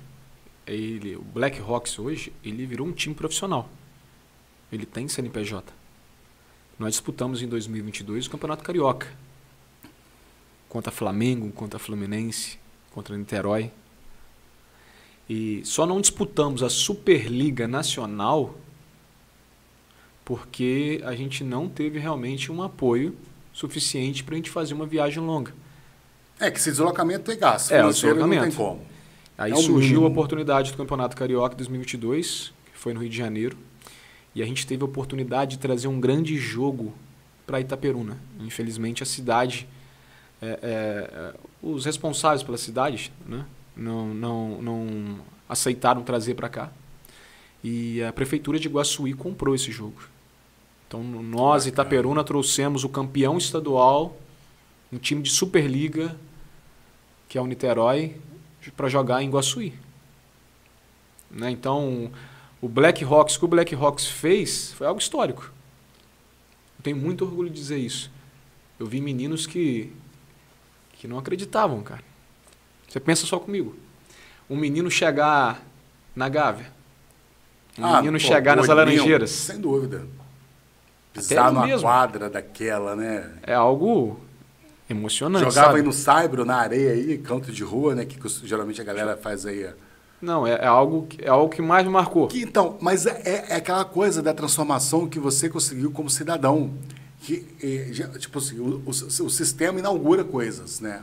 [0.66, 3.70] ele, o Black Hawks hoje, ele virou um time profissional.
[4.72, 5.72] Ele tem CNPJ.
[6.80, 9.08] Nós disputamos em 2022 o Campeonato Carioca.
[10.68, 12.58] Contra Flamengo, contra Fluminense,
[12.92, 13.72] contra Niterói.
[15.36, 18.54] E só não disputamos a Superliga Nacional
[20.24, 23.18] porque a gente não teve realmente um apoio
[23.52, 25.52] suficiente para a gente fazer uma viagem longa.
[26.40, 27.72] É que esse deslocamento é gasto.
[27.72, 28.44] É, o deslocamento.
[28.44, 28.82] Não tem como.
[29.36, 33.58] Aí é surgiu a oportunidade do Campeonato Carioca 2022, que foi no Rio de Janeiro,
[34.36, 36.94] e a gente teve a oportunidade de trazer um grande jogo
[37.48, 38.20] para Itaperuna.
[38.40, 39.68] Infelizmente a cidade,
[40.40, 43.44] é, é, os responsáveis pela cidade, né,
[43.76, 46.72] não, não, não aceitaram trazer para cá.
[47.64, 50.04] E a prefeitura de Iguaçuí comprou esse jogo.
[50.88, 54.18] Então nós, Itaperuna, trouxemos o campeão estadual,
[54.92, 56.16] um time de Superliga,
[57.28, 58.16] que é o Niterói,
[58.76, 59.74] para jogar em Iguaçuí.
[61.32, 61.50] Né?
[61.50, 62.12] Então,
[62.62, 65.52] o Black Hawks, o que o Black Hawks fez foi algo histórico.
[66.78, 68.12] Eu tenho muito orgulho de dizer isso.
[68.80, 69.92] Eu vi meninos que,
[70.94, 72.04] que não acreditavam, cara.
[72.94, 73.76] Você pensa só comigo.
[74.48, 75.66] Um menino chegar
[76.16, 76.68] na Gávea.
[77.76, 79.32] Um ah, menino pô, chegar nas Laranjeiras.
[79.32, 80.06] Sem dúvida.
[81.12, 81.88] Pisar numa mesmo.
[81.88, 83.32] quadra daquela, né?
[83.42, 84.20] É algo
[84.88, 85.44] emocionante.
[85.44, 85.80] Jogava sabe?
[85.80, 88.06] aí no saibro, na areia aí, canto de rua, né?
[88.06, 89.68] Que geralmente a galera faz aí.
[90.22, 92.28] Não, é, é, algo, é algo que mais me marcou.
[92.28, 96.72] Que, então, mas é, é, aquela coisa da transformação que você conseguiu como cidadão.
[97.22, 101.02] Que, é, tipo assim, o, o, o, sistema inaugura coisas, né?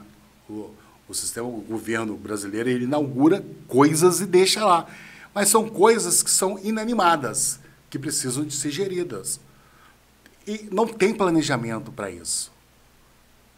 [0.48, 0.70] O,
[1.10, 4.86] o sistema, o governo brasileiro, ele inaugura coisas e deixa lá.
[5.34, 7.58] Mas são coisas que são inanimadas,
[7.90, 9.40] que precisam de ser geridas.
[10.46, 12.52] E não tem planejamento para isso.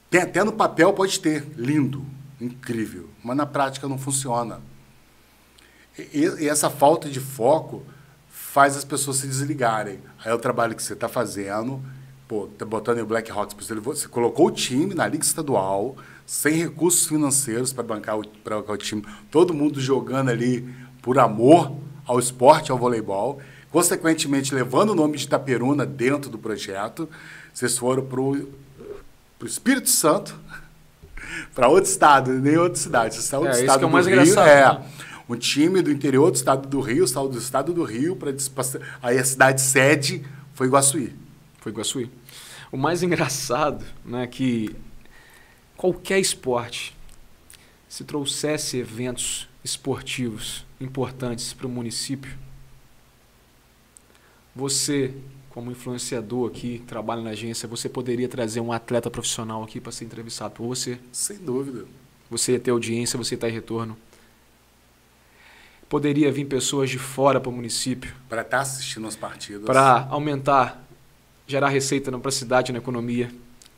[0.08, 2.04] Tem até no papel pode ter, lindo,
[2.40, 4.60] incrível, mas na prática não funciona.
[5.98, 7.82] E, e essa falta de foco
[8.30, 10.00] faz as pessoas se desligarem.
[10.24, 11.82] Aí é o trabalho que você está fazendo,
[12.26, 17.06] pô, tá botando em Black Hawks, você colocou o time na liga estadual, sem recursos
[17.06, 20.68] financeiros para bancar, o, bancar o time, todo mundo jogando ali
[21.00, 27.08] por amor ao esporte, ao voleibol, consequentemente levando o nome de Itaperuna dentro do projeto.
[27.52, 28.46] Vocês foram para o
[29.44, 30.34] Espírito Santo,
[31.54, 33.14] para outro estado, nem outra cidade.
[33.14, 34.48] Vocês são é, estado que é o mais Rio, engraçado.
[34.48, 34.84] É, né?
[35.28, 38.34] um time do interior do estado do Rio, saiu do estado do Rio, para
[39.02, 41.14] aí a cidade sede foi Iguaçuí.
[41.58, 42.10] Foi Iguaçuí.
[42.70, 44.74] O mais engraçado né, é que
[45.82, 46.96] qualquer esporte,
[47.88, 52.38] se trouxesse eventos esportivos importantes para o município,
[54.54, 55.12] você,
[55.50, 60.04] como influenciador aqui, trabalha na agência, você poderia trazer um atleta profissional aqui para ser
[60.04, 61.00] entrevistado por você?
[61.10, 61.84] Sem dúvida.
[62.30, 63.96] Você ia ter audiência, você ia estar em retorno.
[65.88, 68.14] Poderia vir pessoas de fora para o município.
[68.28, 69.64] Para estar tá assistindo as partidas.
[69.64, 70.86] Para aumentar,
[71.44, 73.34] gerar receita para a cidade, na economia.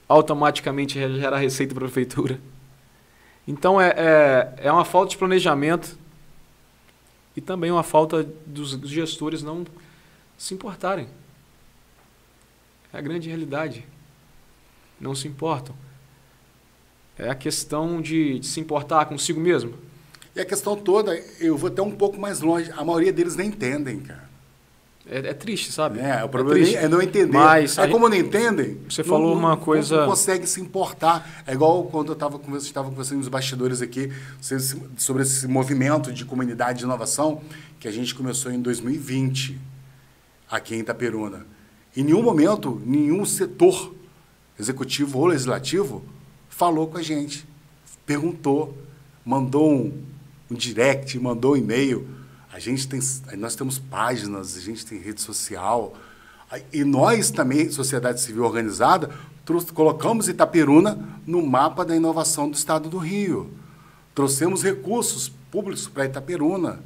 [0.08, 2.40] Automaticamente gerar receita para a prefeitura.
[3.46, 5.98] Então é, é, é uma falta de planejamento
[7.36, 9.66] e também uma falta dos gestores não
[10.38, 11.08] se importarem.
[12.92, 13.84] É a grande realidade.
[15.00, 15.74] Não se importam.
[17.18, 19.76] É a questão de, de se importar consigo mesmo.
[20.34, 23.48] E a questão toda, eu vou até um pouco mais longe, a maioria deles nem
[23.48, 24.28] entendem, cara.
[25.06, 26.00] É, é triste, sabe?
[26.00, 27.32] É, o problema é, é não entender.
[27.32, 28.78] Mas é como não entendem.
[28.88, 30.00] Você não, falou uma coisa.
[30.00, 31.44] Não consegue se importar.
[31.46, 34.10] É igual quando eu estava conversando, estava conversando nos bastidores aqui
[34.96, 37.42] sobre esse movimento de comunidade de inovação
[37.78, 39.60] que a gente começou em 2020
[40.50, 41.46] aqui em Itaperuna.
[41.96, 43.94] Em nenhum momento, nenhum setor
[44.58, 46.02] executivo ou legislativo
[46.48, 47.46] falou com a gente,
[48.06, 48.76] perguntou,
[49.24, 49.92] mandou um,
[50.50, 52.08] um direct, mandou um e-mail.
[52.54, 53.00] A gente tem,
[53.36, 55.92] nós temos páginas, a gente tem rede social.
[56.72, 59.10] E nós também, sociedade civil organizada,
[59.74, 63.50] colocamos Itaperuna no mapa da inovação do Estado do Rio.
[64.14, 66.78] Trouxemos recursos públicos para Itaperuna,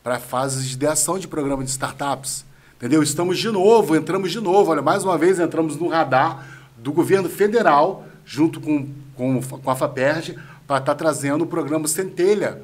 [0.00, 2.44] para fases de ideação de programa de startups.
[2.76, 3.02] Entendeu?
[3.02, 6.46] Estamos de novo, entramos de novo, olha, mais uma vez entramos no radar
[6.78, 10.36] do governo federal, junto com, com, com a FAPERJ,
[10.68, 12.62] para estar tá trazendo o programa Centelha,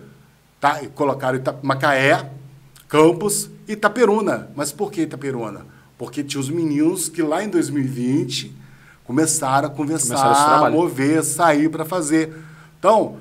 [0.60, 0.80] Tá?
[0.94, 2.30] Colocaram Macaé,
[2.88, 4.50] Campos e Itaperuna.
[4.56, 5.66] Mas por que Itaperuna?
[5.96, 8.54] Porque tinha os meninos que lá em 2020
[9.04, 12.34] começaram a conversar, começaram a mover, sair para fazer.
[12.78, 13.16] Então,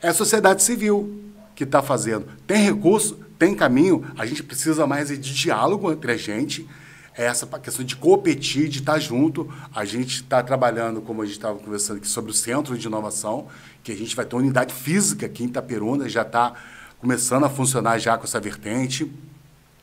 [0.00, 1.22] é a sociedade civil
[1.54, 2.26] que está fazendo.
[2.46, 6.68] Tem recurso, tem caminho, a gente precisa mais de diálogo entre a gente.
[7.16, 9.48] É essa questão de competir, de estar tá junto.
[9.74, 13.46] A gente está trabalhando, como a gente estava conversando aqui, sobre o centro de inovação,
[13.82, 16.54] que a gente vai ter uma unidade física aqui em Itaperuna, já está
[17.04, 19.12] começando a funcionar já com essa vertente.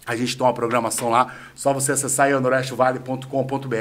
[0.07, 3.75] A gente tem uma programação lá, só você acessar aí norestevale.com.br,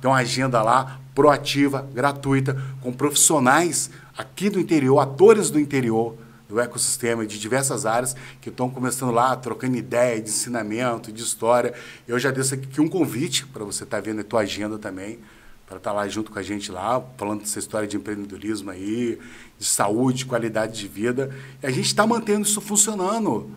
[0.00, 6.16] tem uma agenda lá, proativa, gratuita, com profissionais aqui do interior, atores do interior
[6.48, 11.74] do ecossistema de diversas áreas que estão começando lá, trocando ideia de ensinamento, de história.
[12.06, 15.18] Eu já deixo aqui um convite para você estar tá vendo a tua agenda também,
[15.66, 19.18] para estar tá lá junto com a gente lá, falando dessa história de empreendedorismo aí,
[19.58, 21.34] de saúde, qualidade de vida.
[21.62, 23.50] E a gente está mantendo isso funcionando.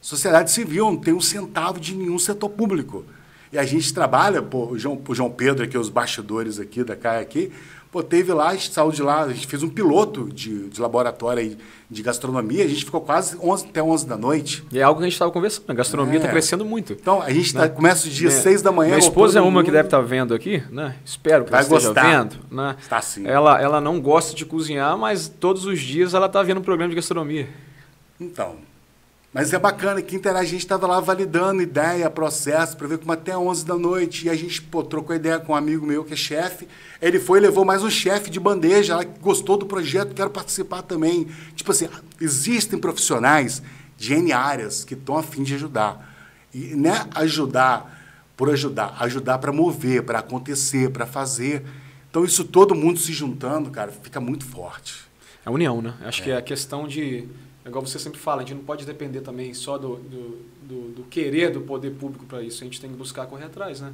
[0.00, 3.04] Sociedade civil não tem um centavo de nenhum setor público.
[3.52, 6.96] E a gente trabalha, pô, o João, o João Pedro aqui, os bastidores aqui da
[6.96, 7.52] CAI aqui,
[7.92, 10.80] pô, teve lá, a gente saiu de lá, a gente fez um piloto de, de
[10.80, 11.58] laboratório
[11.90, 14.64] de gastronomia, a gente ficou quase 11, até 11 da noite.
[14.72, 16.30] E é algo que a gente estava conversando, a gastronomia está é.
[16.30, 16.94] crescendo muito.
[16.94, 17.68] Então, a gente tá, né?
[17.68, 18.30] começa o dia é.
[18.30, 18.96] 6 da manhã.
[18.96, 19.64] Minha esposa é uma mundo...
[19.66, 20.96] que deve estar tá vendo aqui, né?
[21.04, 22.22] Espero que Vai ela esteja gostar.
[22.22, 22.36] vendo.
[22.50, 22.76] Né?
[22.80, 23.26] Está sim.
[23.26, 26.88] Ela, ela não gosta de cozinhar, mas todos os dias ela está vendo um programa
[26.88, 27.46] de gastronomia.
[28.18, 28.56] Então,
[29.32, 33.36] mas é bacana que a gente estava lá validando ideia, processo, para ver como até
[33.36, 34.26] 11 da noite.
[34.26, 36.68] E a gente pô, trocou ideia com um amigo meu que é chefe.
[37.00, 40.28] Ele foi e levou mais um chefe de bandeja lá que gostou do projeto, quero
[40.28, 41.28] participar também.
[41.56, 41.88] Tipo assim,
[42.20, 43.62] existem profissionais
[43.96, 46.12] de N áreas que estão a fim de ajudar.
[46.52, 48.00] E não é ajudar
[48.36, 51.64] por ajudar, ajudar para mover, para acontecer, para fazer.
[52.10, 55.10] Então isso todo mundo se juntando, cara, fica muito forte.
[55.44, 55.94] É a união, né?
[56.04, 56.24] Acho é.
[56.24, 57.26] que é a questão de,
[57.68, 61.02] igual você sempre fala, a gente não pode depender também só do, do, do, do
[61.04, 62.62] querer do poder público para isso.
[62.62, 63.92] A gente tem que buscar correr atrás, né?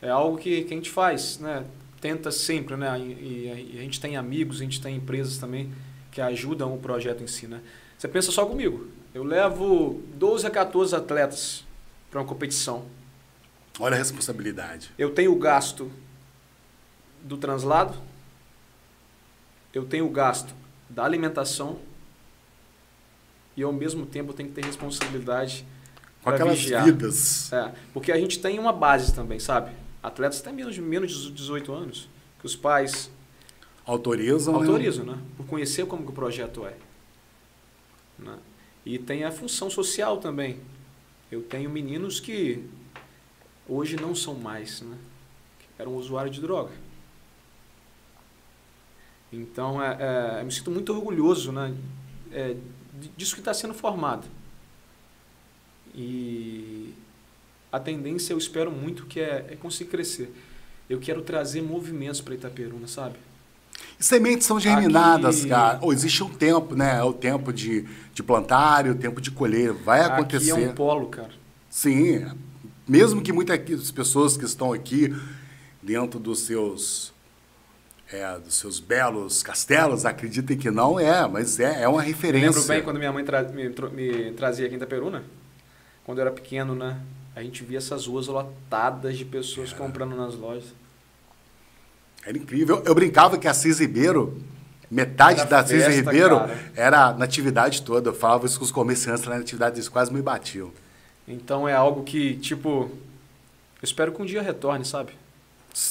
[0.00, 1.64] É algo que, que a gente faz, né?
[2.00, 2.98] Tenta sempre, né?
[2.98, 5.72] E, e a gente tem amigos, a gente tem empresas também
[6.10, 7.60] que ajudam o projeto em si, né?
[7.98, 8.88] Você pensa só comigo.
[9.14, 11.64] Eu levo 12 a 14 atletas
[12.10, 12.86] para uma competição.
[13.78, 14.90] Olha a responsabilidade.
[14.96, 15.90] Eu tenho o gasto
[17.22, 17.96] do translado,
[19.72, 20.54] eu tenho o gasto
[20.88, 21.78] da alimentação
[23.56, 25.66] e ao mesmo tempo tenho que ter responsabilidade
[26.22, 26.84] com aquelas vigiar.
[26.84, 27.52] vidas.
[27.52, 29.72] É, porque a gente tem uma base também, sabe?
[30.02, 32.08] Atletas até menos de menos de 18 anos,
[32.40, 33.10] que os pais
[33.86, 34.60] autorizam, né?
[34.60, 35.18] autorizam, né?
[35.36, 36.74] Por conhecer como que o projeto é.
[38.18, 38.36] Né?
[38.84, 40.58] E tem a função social também.
[41.30, 42.64] Eu tenho meninos que
[43.68, 44.96] hoje não são mais, né?
[45.78, 46.72] Eram usuários de droga.
[49.32, 51.74] Então, é, é, eu me sinto muito orgulhoso né,
[52.30, 52.56] é,
[53.16, 54.26] disso que está sendo formado.
[55.94, 56.92] E
[57.70, 60.34] a tendência, eu espero muito, que é, é conseguir crescer.
[60.88, 63.16] Eu quero trazer movimentos para Itaperuna, sabe?
[63.98, 65.48] E sementes são germinadas, Aqui...
[65.48, 65.78] cara.
[65.80, 66.98] Ou existe um tempo, né?
[66.98, 69.72] É o tempo de, de plantar e o tempo de colher.
[69.72, 70.52] Vai acontecer.
[70.52, 71.32] Aqui é um polo, cara.
[71.70, 72.26] Sim.
[72.86, 75.14] Mesmo que muitas pessoas que estão aqui
[75.82, 77.13] dentro dos seus
[78.14, 82.46] é, dos seus belos castelos, acreditem que não é, mas é, é uma referência.
[82.46, 85.24] Eu lembro bem quando minha mãe tra me, me, trazia aqui em Itaperuna,
[86.04, 87.00] quando eu era pequeno, né?
[87.34, 89.74] A gente via essas ruas lotadas de pessoas é.
[89.74, 90.72] comprando nas lojas.
[92.24, 92.82] Era incrível.
[92.86, 94.40] Eu brincava que a Cis Ribeiro,
[94.88, 96.58] metade era da Cis Ribeiro cara.
[96.76, 98.10] era na atividade toda.
[98.10, 100.70] Eu falava isso com os comerciantes lá na atividade, eles quase me batiam.
[101.26, 102.90] Então é algo que, tipo, eu
[103.82, 105.12] espero que um dia retorne, sabe?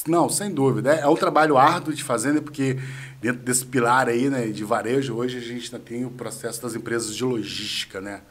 [0.07, 0.95] Não, sem dúvida.
[0.95, 2.77] É, é um trabalho árduo de fazenda, porque
[3.21, 6.73] dentro desse pilar aí, né, de varejo, hoje a gente ainda tem o processo das
[6.73, 8.21] empresas de logística, né?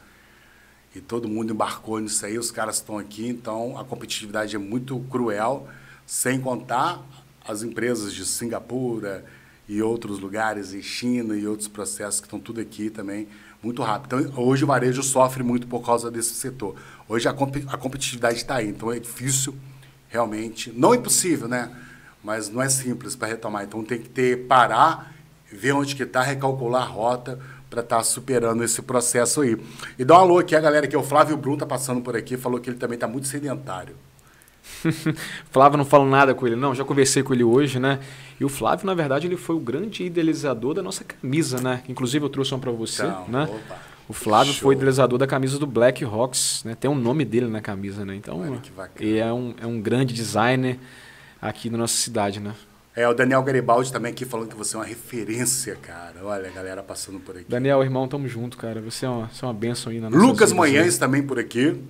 [0.95, 4.99] E todo mundo embarcou nisso aí, os caras estão aqui, então a competitividade é muito
[5.09, 5.67] cruel,
[6.05, 7.03] sem contar
[7.47, 9.25] as empresas de Singapura
[9.67, 13.27] e outros lugares, e China e outros processos que estão tudo aqui também
[13.61, 14.19] muito rápido.
[14.19, 16.75] Então, hoje o varejo sofre muito por causa desse setor.
[17.07, 19.55] Hoje a, comp a competitividade está aí, então é difícil
[20.13, 21.71] realmente, não impossível, né?
[22.23, 23.63] Mas não é simples para retomar.
[23.63, 25.11] Então tem que ter parar,
[25.51, 29.57] ver onde que está, recalcular a rota para estar tá superando esse processo aí.
[29.97, 32.37] E dá um alô aqui a galera que o Flávio Brum tá passando por aqui,
[32.37, 33.95] falou que ele também está muito sedentário.
[35.49, 36.75] Flávio não falo nada com ele, não.
[36.75, 37.99] Já conversei com ele hoje, né?
[38.39, 41.81] E o Flávio, na verdade, ele foi o grande idealizador da nossa camisa, né?
[41.89, 43.43] Inclusive eu trouxe uma para você, então, né?
[43.49, 43.92] Opa.
[44.13, 44.61] O Flávio Show.
[44.61, 46.75] foi idealizador da camisa do Black Hawks, né?
[46.75, 48.15] Tem o um nome dele na camisa, né?
[48.15, 48.61] Então,
[48.99, 50.77] ele é um, é um grande designer
[51.41, 52.53] aqui na nossa cidade, né?
[52.95, 56.23] É, o Daniel Garibaldi também aqui falando que você é uma referência, cara.
[56.23, 57.45] Olha, a galera passando por aqui.
[57.49, 58.79] Daniel, irmão, tamo junto, cara.
[58.81, 61.81] Você é uma, você é uma benção aí na nossa Lucas Manhães também por aqui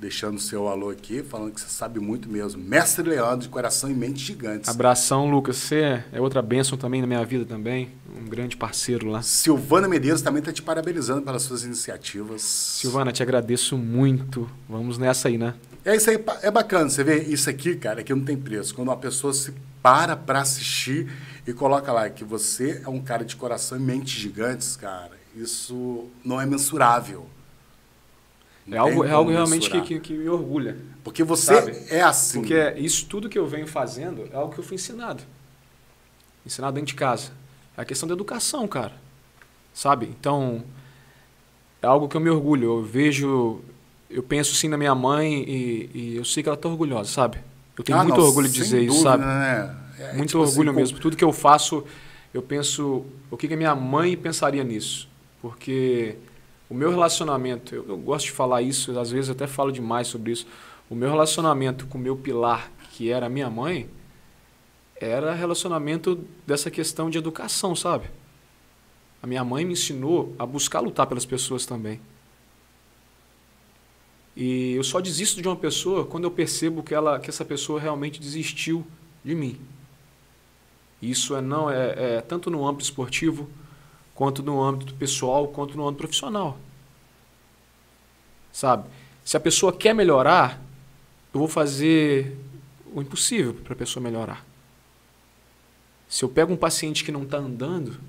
[0.00, 2.62] deixando seu alô aqui, falando que você sabe muito mesmo.
[2.62, 4.68] Mestre Leandro, de coração e mente gigantes.
[4.68, 5.56] Abração, Lucas.
[5.56, 7.90] Você é outra bênção também na minha vida também.
[8.16, 9.22] Um grande parceiro lá.
[9.22, 12.42] Silvana Medeiros também está te parabenizando pelas suas iniciativas.
[12.42, 14.48] Silvana, te agradeço muito.
[14.68, 15.54] Vamos nessa aí, né?
[15.84, 16.88] É isso aí, é bacana.
[16.88, 18.74] Você vê isso aqui, cara, aqui não tem preço.
[18.74, 21.10] Quando uma pessoa se para para assistir
[21.46, 26.08] e coloca lá que você é um cara de coração e mente gigantes, cara, isso
[26.24, 27.26] não é mensurável.
[28.70, 30.76] É algo, é algo realmente que, que, que, me orgulha.
[31.02, 31.76] Porque você sabe?
[31.88, 32.40] é assim.
[32.40, 35.22] Porque é, isso tudo que eu venho fazendo é algo que eu fui ensinado.
[36.44, 37.32] Ensinado dentro de casa.
[37.76, 38.92] É a questão da educação, cara.
[39.72, 40.06] Sabe?
[40.06, 40.62] Então,
[41.80, 42.64] é algo que eu me orgulho.
[42.64, 43.60] Eu vejo,
[44.10, 47.38] eu penso sim na minha mãe e, e eu sei que ela está orgulhosa, sabe?
[47.76, 49.24] Eu tenho ah, muito não, orgulho de dizer dúvida, isso, sabe?
[49.24, 49.76] Né?
[49.98, 50.98] É, muito tipo orgulho assim, mesmo.
[50.98, 51.84] Tudo que eu faço,
[52.34, 55.08] eu penso o que, que a minha mãe pensaria nisso.
[55.40, 56.16] Porque
[56.70, 60.32] o meu relacionamento, eu, eu, gosto de falar isso, às vezes até falo demais sobre
[60.32, 60.46] isso.
[60.90, 63.88] O meu relacionamento com o meu pilar, que era a minha mãe,
[64.96, 68.10] era relacionamento dessa questão de educação, sabe?
[69.22, 72.00] A minha mãe me ensinou a buscar lutar pelas pessoas também.
[74.36, 77.80] E eu só desisto de uma pessoa quando eu percebo que, ela, que essa pessoa
[77.80, 78.86] realmente desistiu
[79.24, 79.58] de mim.
[81.00, 83.48] Isso é não é, é tanto no âmbito esportivo,
[84.18, 86.58] quanto no âmbito pessoal, quanto no âmbito profissional.
[88.52, 88.88] Sabe?
[89.24, 90.60] Se a pessoa quer melhorar,
[91.32, 92.36] eu vou fazer
[92.92, 94.44] o impossível para a pessoa melhorar.
[96.08, 98.00] Se eu pego um paciente que não está andando,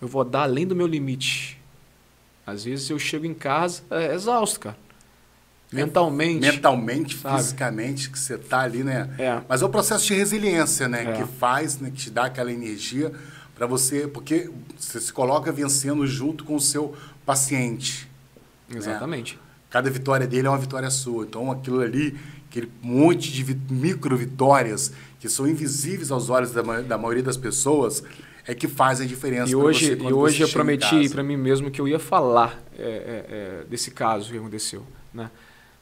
[0.00, 1.60] eu vou dar além do meu limite.
[2.46, 4.78] Às vezes eu chego em casa é, exausto, cara.
[5.72, 6.38] mentalmente.
[6.38, 7.36] Mentalmente, sabe?
[7.36, 9.12] fisicamente, que você está ali, né?
[9.18, 9.40] É.
[9.48, 11.02] Mas é o processo de resiliência, né?
[11.02, 11.12] É.
[11.16, 11.90] Que faz, né?
[11.90, 13.12] que te dá aquela energia
[13.56, 16.94] para você, porque você se coloca vencendo junto com o seu
[17.24, 18.06] paciente.
[18.68, 18.76] Né?
[18.76, 19.34] Exatamente.
[19.34, 19.40] Né?
[19.70, 21.24] Cada vitória dele é uma vitória sua.
[21.24, 22.14] Então, aquilo ali,
[22.48, 28.04] aquele monte de micro vitórias que são invisíveis aos olhos da, da maioria das pessoas,
[28.46, 29.50] é que faz a diferença.
[29.50, 32.84] E hoje, e hoje eu prometi para mim mesmo que eu ia falar é, é,
[32.84, 34.84] é, desse caso que aconteceu.
[35.14, 35.30] Né?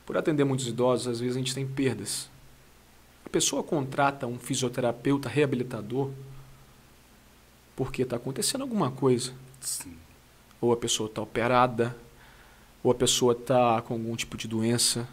[0.06, 2.30] Por atender muitos idosos, às vezes a gente tem perdas.
[3.26, 6.10] A pessoa contrata um fisioterapeuta reabilitador
[7.76, 9.32] porque está acontecendo alguma coisa.
[9.60, 9.96] Sim.
[10.60, 11.96] Ou a pessoa está operada,
[12.82, 15.08] ou a pessoa está com algum tipo de doença,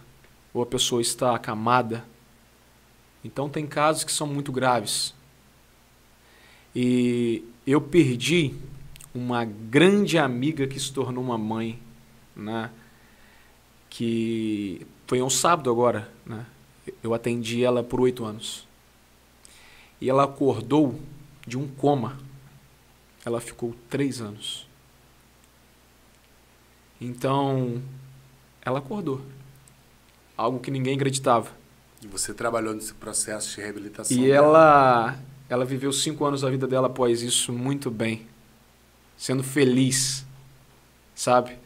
[0.53, 2.05] ou a pessoa está acamada.
[3.23, 5.13] Então tem casos que são muito graves.
[6.75, 8.53] E eu perdi
[9.13, 11.79] uma grande amiga que se tornou uma mãe,
[12.35, 12.69] né?
[13.89, 16.45] Que foi um sábado agora, né?
[17.03, 18.65] Eu atendi ela por oito anos.
[19.99, 20.99] E ela acordou
[21.45, 22.17] de um coma.
[23.25, 24.67] Ela ficou três anos.
[26.99, 27.81] Então,
[28.61, 29.21] ela acordou.
[30.37, 31.49] Algo que ninguém acreditava.
[32.01, 34.17] E você trabalhou nesse processo de reabilitação.
[34.17, 35.19] E ela,
[35.49, 38.25] ela viveu cinco anos da vida dela após isso muito bem.
[39.17, 40.25] Sendo feliz,
[41.13, 41.57] sabe?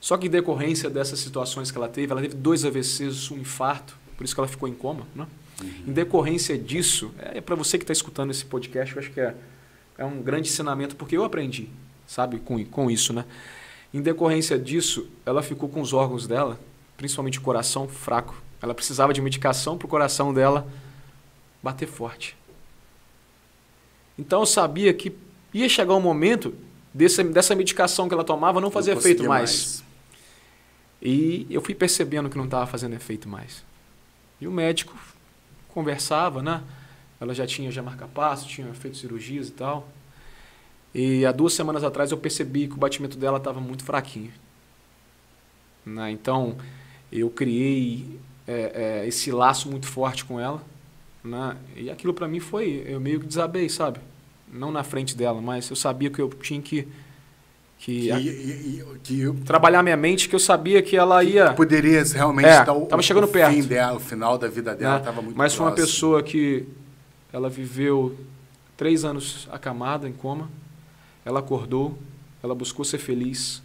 [0.00, 3.98] Só que em decorrência dessas situações que ela teve, ela teve dois AVCs, um infarto,
[4.16, 5.26] por isso que ela ficou em coma, né?
[5.60, 5.84] Uhum.
[5.88, 9.20] Em decorrência disso, é, é para você que está escutando esse podcast, eu acho que
[9.20, 9.34] é,
[10.00, 11.68] é um grande ensinamento, porque eu aprendi,
[12.06, 13.26] sabe, com, com isso, né?
[13.92, 16.58] Em decorrência disso, ela ficou com os órgãos dela,
[16.96, 18.34] principalmente o coração, fraco.
[18.62, 20.66] Ela precisava de medicação para o coração dela
[21.62, 22.34] bater forte.
[24.18, 25.12] Então eu sabia que
[25.52, 26.54] ia chegar um momento
[26.94, 29.50] dessa, dessa medicação que ela tomava não fazer efeito mais.
[29.50, 29.84] mais.
[31.02, 33.62] E eu fui percebendo que não estava fazendo efeito mais.
[34.40, 34.96] E o médico
[35.68, 36.62] conversava, né?
[37.20, 39.88] Ela já tinha já marca-passo, tinha feito cirurgias e tal.
[40.94, 44.32] E há duas semanas atrás eu percebi que o batimento dela estava muito fraquinho.
[45.84, 46.10] Né?
[46.10, 46.56] Então
[47.12, 50.62] eu criei é, é, esse laço muito forte com ela.
[51.22, 51.56] Né?
[51.76, 54.00] E aquilo para mim foi, eu meio que desabei, sabe?
[54.52, 56.88] Não na frente dela, mas eu sabia que eu tinha que
[57.80, 61.48] que, que, a, e, que eu, trabalhar minha mente, que eu sabia que ela ia.
[61.48, 63.54] Que poderia realmente é, estar o, chegando o perto.
[63.54, 65.22] fim dela, o final da vida dela estava né?
[65.22, 66.66] muito Mas foi uma pessoa que
[67.32, 68.16] ela viveu
[68.76, 70.50] três anos acamada, em coma.
[71.24, 71.98] Ela acordou,
[72.42, 73.62] ela buscou ser feliz,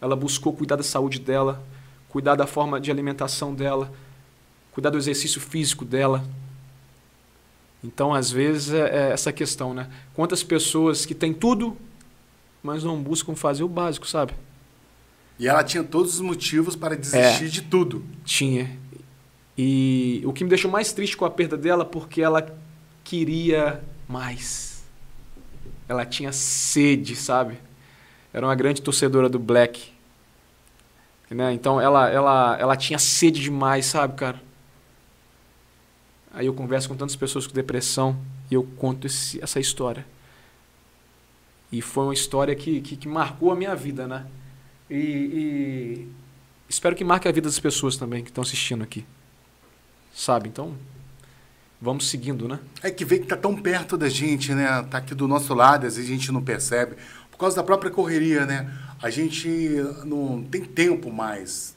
[0.00, 1.62] ela buscou cuidar da saúde dela,
[2.08, 3.92] cuidar da forma de alimentação dela,
[4.72, 6.24] cuidar do exercício físico dela.
[7.82, 9.88] Então, às vezes, é, é essa questão, né?
[10.12, 11.76] Quantas pessoas que têm tudo,
[12.62, 14.34] mas não buscam fazer o básico, sabe?
[15.38, 18.04] E ela tinha todos os motivos para desistir é, de tudo.
[18.24, 18.76] Tinha.
[19.56, 22.42] E o que me deixou mais triste com a perda dela, porque ela
[23.04, 24.70] queria mais
[25.90, 27.58] ela tinha sede, sabe?
[28.32, 29.92] Era uma grande torcedora do Black.
[31.28, 31.52] Né?
[31.52, 34.40] Então ela, ela, ela tinha sede demais, sabe, cara?
[36.32, 38.16] Aí eu converso com tantas pessoas com depressão
[38.48, 40.06] e eu conto esse, essa história.
[41.72, 44.26] E foi uma história que, que, que marcou a minha vida, né?
[44.88, 46.08] E, e,
[46.68, 49.04] espero que marque a vida das pessoas também que estão assistindo aqui.
[50.14, 50.48] Sabe?
[50.48, 50.76] Então,
[51.80, 52.58] vamos seguindo, né?
[52.82, 54.82] É que vê que está tão perto da gente, né?
[54.82, 56.96] Está aqui do nosso lado, às vezes a gente não percebe.
[57.30, 58.70] Por causa da própria correria, né?
[59.02, 59.48] A gente
[60.04, 61.74] não tem tempo mais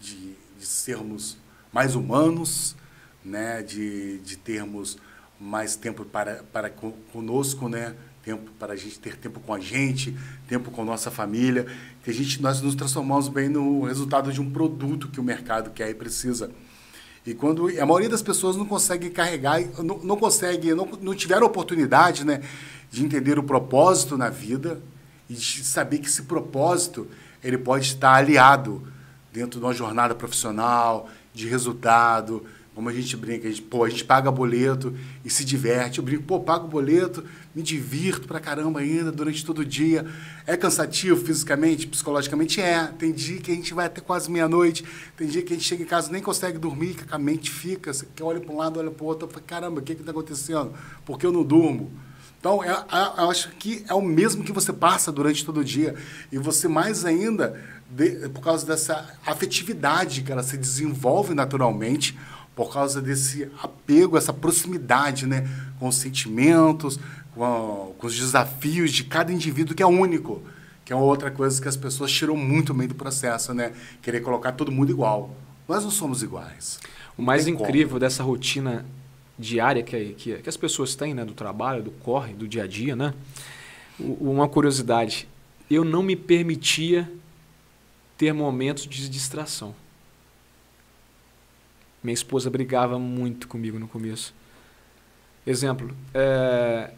[0.00, 1.38] de, de sermos
[1.72, 2.76] mais humanos,
[3.24, 3.62] né?
[3.62, 4.98] De, de termos
[5.40, 6.70] mais tempo para, para
[7.12, 7.94] conosco, né?
[8.22, 10.14] Tempo para a gente ter tempo com a gente,
[10.48, 11.66] tempo com a nossa família.
[12.02, 15.70] Que a gente, nós nos transformamos bem no resultado de um produto que o mercado
[15.70, 16.50] quer e precisa.
[17.26, 21.44] E quando a maioria das pessoas não consegue carregar, não, não consegue, não, não tiveram
[21.44, 22.40] oportunidade né,
[22.88, 24.80] de entender o propósito na vida
[25.28, 27.08] e de saber que esse propósito
[27.42, 28.86] ele pode estar aliado
[29.32, 32.44] dentro de uma jornada profissional, de resultado,
[32.76, 35.98] como a gente brinca, a gente, pô, a gente paga boleto e se diverte.
[35.98, 37.24] Eu brinco, pô, pago boleto,
[37.54, 40.04] me divirto pra caramba ainda durante todo o dia.
[40.46, 42.60] É cansativo fisicamente, psicologicamente?
[42.60, 42.84] É.
[42.98, 44.84] Tem dia que a gente vai até quase meia-noite,
[45.16, 47.94] tem dia que a gente chega em casa nem consegue dormir, que a mente fica,
[47.94, 50.74] você olha para um lado, olha para o outro, fala, caramba, o que está acontecendo?
[51.06, 51.90] Por que eu não durmo?
[52.38, 55.64] Então, é, é, eu acho que é o mesmo que você passa durante todo o
[55.64, 55.94] dia.
[56.30, 57.58] E você mais ainda,
[57.90, 62.16] de, por causa dessa afetividade que ela se desenvolve naturalmente,
[62.56, 65.46] por causa desse apego, essa proximidade né,
[65.78, 66.98] com os sentimentos,
[67.34, 70.42] com, a, com, os desafios de cada indivíduo que é único.
[70.82, 73.72] Que é outra coisa que as pessoas tiram muito meio do processo, né?
[74.00, 75.34] Querer colocar todo mundo igual.
[75.68, 76.78] Nós não somos iguais.
[77.18, 78.00] O mais incrível como.
[78.00, 78.86] dessa rotina
[79.36, 81.24] diária que, que, que, as pessoas têm, né?
[81.24, 83.12] Do trabalho, do corre, do dia a dia, né?
[83.98, 85.28] O, uma curiosidade.
[85.68, 87.10] Eu não me permitia
[88.16, 89.74] ter momentos de distração.
[92.06, 94.32] Minha esposa brigava muito comigo no começo.
[95.44, 96.92] Exemplo, é,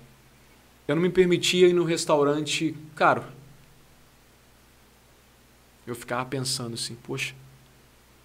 [0.86, 3.24] eu não me permitia ir no restaurante caro.
[5.86, 7.34] Eu ficava pensando assim, poxa,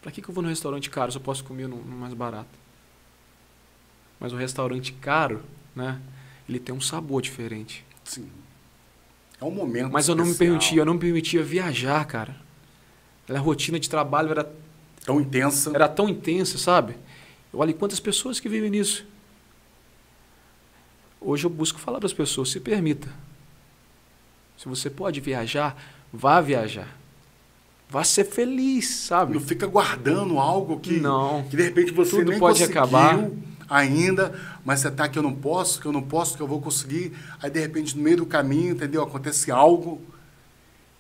[0.02, 2.14] para que, que eu vou no restaurante caro se eu posso comer no, no mais
[2.14, 2.60] barato?
[4.20, 5.42] Mas o restaurante caro,
[5.74, 6.02] né,
[6.50, 7.86] ele tem um sabor diferente.
[8.04, 8.28] Sim.
[9.40, 12.36] É um momento Mas eu não me permitia, eu não me permitia viajar, cara.
[13.30, 14.63] A rotina de trabalho era
[15.06, 15.72] tão intensa.
[15.74, 16.96] Era tão intensa, sabe?
[17.54, 19.06] Olha quantas pessoas que vivem nisso.
[21.22, 23.08] Hoje eu busco falar para as pessoas, se permita.
[24.58, 25.76] Se você pode viajar,
[26.12, 26.98] vá viajar.
[27.90, 29.34] Vá ser feliz, sabe?
[29.34, 33.30] Não fica guardando algo que, não, que de repente você tudo nem pode acabar
[33.70, 34.34] ainda,
[34.66, 37.14] mas você tá que eu não posso, que eu não posso, que eu vou conseguir.
[37.42, 39.04] Aí de repente no meio do caminho, entendeu?
[39.04, 40.02] Acontece algo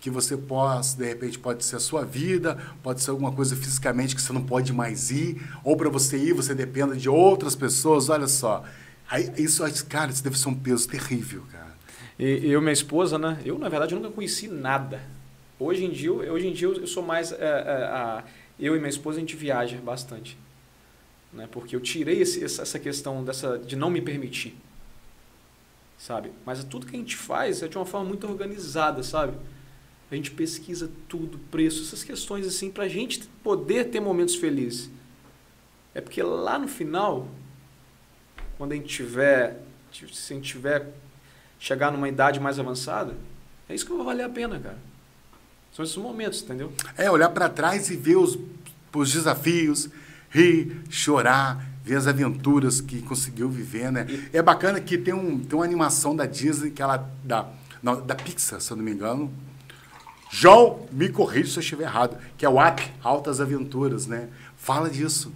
[0.03, 4.13] que você possa, de repente pode ser a sua vida, pode ser alguma coisa fisicamente
[4.15, 8.09] que você não pode mais ir, ou para você ir você dependa de outras pessoas.
[8.09, 8.63] Olha só,
[9.09, 11.71] Aí, isso, cara, isso deve ser um peso terrível, cara.
[12.17, 13.39] E eu, minha esposa, né?
[13.45, 15.01] Eu, na verdade, nunca conheci nada.
[15.59, 17.31] Hoje em dia, hoje em dia eu sou mais.
[17.31, 18.23] É, é,
[18.59, 20.37] eu e minha esposa, a gente viaja bastante.
[21.31, 21.47] Né?
[21.51, 24.55] Porque eu tirei esse, essa questão dessa, de não me permitir.
[25.97, 26.31] Sabe?
[26.45, 29.37] Mas tudo que a gente faz é de uma forma muito organizada, sabe?
[30.13, 34.87] A gente pesquisa tudo, preço, essas questões assim, para a gente poder ter momentos felizes.
[35.91, 37.27] É porque lá no final,
[38.55, 39.59] quando a gente tiver,
[39.91, 40.87] se a gente tiver,
[41.57, 43.15] chegar numa idade mais avançada,
[43.67, 44.77] é isso que vai valer a pena, cara.
[45.71, 46.71] São esses momentos, entendeu?
[46.95, 48.37] É, olhar para trás e ver os,
[48.93, 49.89] os desafios,
[50.29, 54.05] rir, chorar, ver as aventuras que conseguiu viver, né?
[54.07, 54.37] E...
[54.37, 57.49] É bacana que tem, um, tem uma animação da Disney, que ela, da,
[57.81, 59.33] não, da Pixar, se eu não me engano.
[60.35, 64.29] João, me corrija se eu estiver errado, que é o App, Altas Aventuras, né?
[64.57, 65.31] Fala disso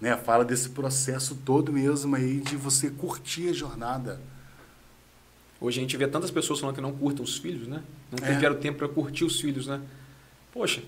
[0.00, 0.16] né?
[0.16, 4.20] Fala desse processo todo mesmo aí de você curtir a jornada.
[5.60, 7.82] Hoje a gente vê tantas pessoas falando que não curtam os filhos, né?
[8.10, 8.34] Não é.
[8.34, 9.80] tiveram tempo para curtir os filhos, né?
[10.52, 10.82] Poxa,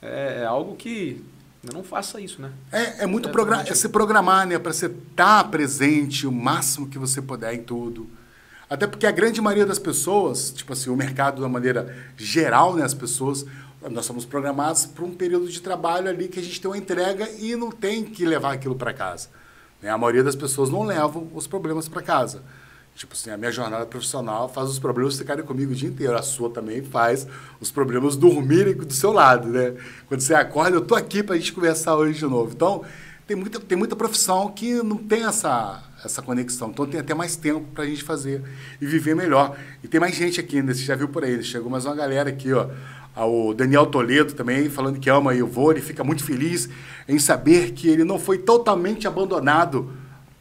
[0.00, 1.22] é, é algo que
[1.72, 2.50] não faça isso, né?
[2.72, 4.58] É, é muito é, progra é se programar, né?
[4.58, 8.08] Para você estar tá presente o máximo que você puder em tudo.
[8.68, 12.84] Até porque a grande maioria das pessoas, tipo assim, o mercado da maneira geral, né?
[12.84, 13.46] As pessoas
[13.90, 17.28] nós somos programados para um período de trabalho ali que a gente tem uma entrega
[17.38, 19.28] e não tem que levar aquilo para casa.
[19.80, 19.90] Né?
[19.90, 22.42] A maioria das pessoas não levam os problemas para casa.
[22.96, 26.16] Tipo assim, a minha jornada profissional faz os problemas ficarem comigo o dia inteiro.
[26.16, 27.26] A sua também faz
[27.60, 29.74] os problemas dormirem do seu lado, né?
[30.08, 32.52] Quando você acorda, eu tô aqui para a gente conversar hoje de novo.
[32.54, 32.82] Então,
[33.26, 36.70] tem muita, tem muita profissão que não tem essa, essa conexão.
[36.70, 38.42] Então, tem até mais tempo para a gente fazer
[38.80, 39.56] e viver melhor.
[39.82, 41.42] E tem mais gente aqui ainda, você já viu por aí.
[41.42, 42.68] Chegou mais uma galera aqui, ó
[43.16, 46.68] ao Daniel Toledo também, falando que ama o vôlei, fica muito feliz
[47.08, 49.90] em saber que ele não foi totalmente abandonado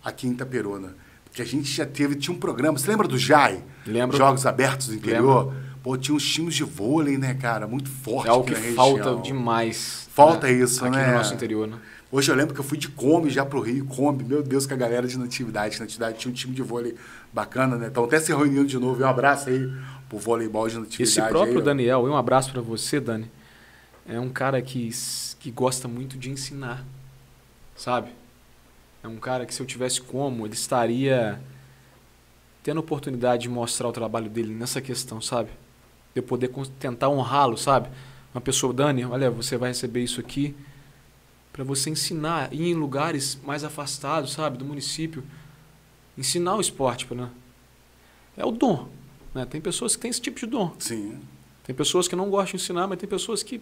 [0.03, 0.93] aqui em Itaperuna.
[1.23, 3.63] Porque a gente já teve, tinha um programa, você lembra do JAI?
[3.87, 4.17] Lembro.
[4.17, 5.45] Jogos Abertos do Interior?
[5.45, 5.65] Lembro.
[5.81, 7.65] Pô, tinha uns times de vôlei, né, cara?
[7.65, 8.27] Muito forte.
[8.27, 10.09] É algo que falta demais.
[10.11, 10.53] Falta né?
[10.53, 11.01] isso, aqui né?
[11.01, 11.77] Aqui no nosso interior, né?
[12.15, 14.73] Hoje eu lembro que eu fui de Kombi já pro Rio, Kombi, meu Deus, que
[14.73, 15.77] a galera de Natividade.
[15.77, 16.95] Natividade tinha um time de vôlei
[17.33, 17.87] bacana, né?
[17.87, 19.69] Então até se reunindo de novo, um abraço aí
[20.07, 21.03] pro voleibol de natividade.
[21.03, 23.29] Esse próprio aí, Daniel, um abraço para você, Dani.
[24.07, 24.89] É um cara que,
[25.41, 26.85] que gosta muito de ensinar,
[27.75, 28.11] sabe?
[29.03, 31.37] É um cara que se eu tivesse como, ele estaria
[32.63, 35.49] tendo oportunidade de mostrar o trabalho dele nessa questão, sabe?
[36.13, 36.49] De eu poder
[36.79, 37.89] tentar honrá-lo, sabe?
[38.33, 40.55] Uma pessoa, Dani, olha, você vai receber isso aqui
[41.55, 45.23] para você ensinar, ir em lugares mais afastados, sabe, do município,
[46.17, 47.29] ensinar o esporte, né?
[48.35, 48.89] É o dom,
[49.33, 49.45] né?
[49.45, 50.73] Tem pessoas que têm esse tipo de dom.
[50.77, 51.17] Sim.
[51.63, 53.61] Tem pessoas que não gostam de ensinar, mas tem pessoas que,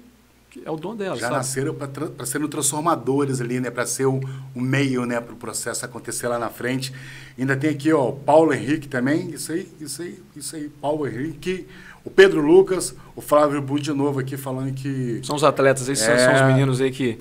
[0.49, 1.19] que é o dom delas.
[1.19, 1.37] Já sabe?
[1.37, 3.69] nasceram para serem transformadores ali, né?
[3.69, 4.19] Para ser o,
[4.55, 5.21] o meio, né?
[5.21, 6.91] Para o processo acontecer lá na frente.
[7.37, 9.29] Ainda tem aqui, ó, Paulo Henrique também.
[9.29, 11.67] Isso aí, isso aí, isso aí, Paulo Henrique.
[12.03, 15.21] O Pedro Lucas, o Flávio Bu de novo aqui falando que.
[15.23, 16.17] São os atletas, esses é...
[16.17, 17.19] são os meninos aí que.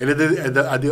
[0.00, 0.12] Ele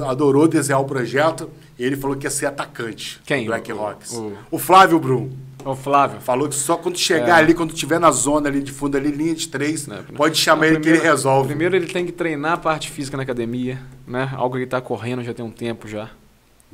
[0.05, 1.49] adorou desenhar o projeto
[1.79, 3.21] e ele falou que ia ser atacante.
[3.25, 3.47] Quem?
[3.47, 4.13] Black Rocks.
[4.13, 5.31] O, o Flávio Brum.
[5.65, 6.21] O Flávio.
[6.21, 7.43] Falou que só quando chegar é.
[7.43, 10.67] ali, quando tiver na zona ali de fundo, ali, linha de três, é, pode chamar
[10.67, 11.49] ele primeiro, que ele resolve.
[11.49, 14.31] Primeiro ele tem que treinar a parte física na academia, né?
[14.37, 16.11] Algo que ele está correndo já tem um tempo já.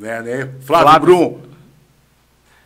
[0.02, 0.50] É, né?
[0.60, 1.40] Flávio, Flávio Brum,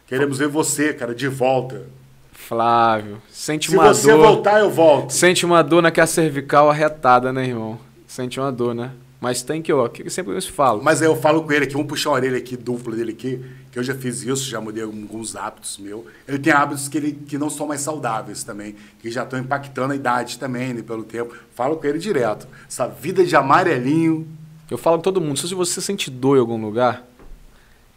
[0.07, 1.87] queremos ver você, cara, de volta.
[2.33, 3.95] Flávio, sente Se uma dor.
[3.95, 5.13] Se você voltar, eu volto.
[5.13, 7.79] Sente uma dor naquela cervical arretada, né, irmão?
[8.07, 8.91] Sente uma dor, né?
[9.27, 10.81] Mas tem que, ó, que sempre eu falo.
[10.81, 13.45] Mas aí eu falo com ele aqui, vamos puxar a orelha aqui, dupla dele aqui,
[13.73, 16.05] que eu já fiz isso, já mudei alguns hábitos meus.
[16.29, 19.93] Ele tem hábitos que, ele, que não são mais saudáveis também, que já estão impactando
[19.93, 21.35] a idade também, né, pelo tempo.
[21.57, 22.47] Falo com ele direto.
[22.69, 24.29] Essa vida de amarelinho.
[24.71, 27.05] Eu falo com todo mundo, se você sente dor em algum lugar,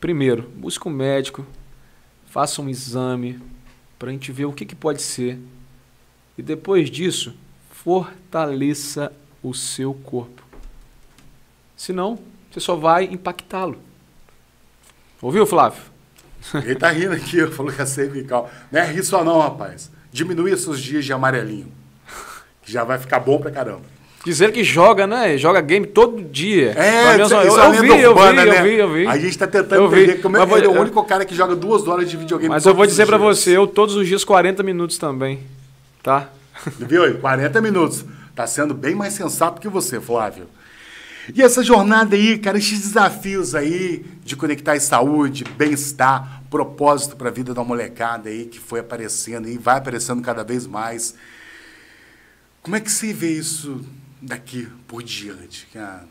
[0.02, 1.46] primeiro, busque um médico,
[2.26, 3.40] faça um exame
[4.00, 5.38] para a gente ver o que, que pode ser.
[6.36, 7.36] E depois disso,
[7.70, 9.14] fortaleça
[9.44, 10.49] o seu corpo.
[11.80, 12.20] Senão,
[12.52, 13.78] você só vai impactá-lo.
[15.22, 15.82] Ouviu, Flávio?
[16.54, 18.52] Ele tá rindo aqui, falou que é cervical.
[18.70, 19.90] Não é rir só não, rapaz.
[20.12, 21.72] Diminui seus dias de amarelinho.
[22.62, 23.84] Que já vai ficar bom pra caramba.
[24.26, 25.38] Dizer que joga, né?
[25.38, 26.74] Joga game todo dia.
[26.78, 28.62] É, eu, é eu, vi, eu vi, urbana, eu né?
[28.62, 29.08] vi, eu vi.
[29.08, 30.04] A gente tá tentando Eu vi.
[30.04, 32.50] entender como é que ele é o único cara que joga duas horas de videogame
[32.50, 33.18] Mas eu vou dizer dias.
[33.18, 35.40] você, eu todos os dias 40 minutos também,
[36.04, 36.28] tá?
[36.78, 37.14] Viu aí?
[37.14, 38.04] 40 minutos.
[38.36, 40.48] Tá sendo bem mais sensato que você, Flávio.
[41.36, 47.32] E essa jornada aí, cara, esses desafios aí de conectar saúde, bem-estar, propósito para a
[47.32, 51.16] vida da molecada aí que foi aparecendo e vai aparecendo cada vez mais.
[52.62, 53.86] Como é que você vê isso
[54.22, 56.08] daqui por diante, cara?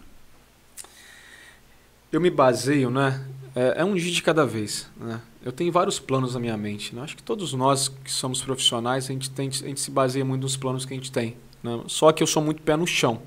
[2.11, 3.25] Eu me baseio, né?
[3.55, 5.21] É, é um dia de cada vez, né?
[5.43, 6.95] Eu tenho vários planos na minha mente.
[6.95, 7.03] Né?
[7.03, 10.43] Acho que todos nós que somos profissionais, a gente, tem, a gente se baseia muito
[10.43, 11.37] nos planos que a gente tem.
[11.63, 11.83] né?
[11.87, 13.21] Só que eu sou muito pé no chão.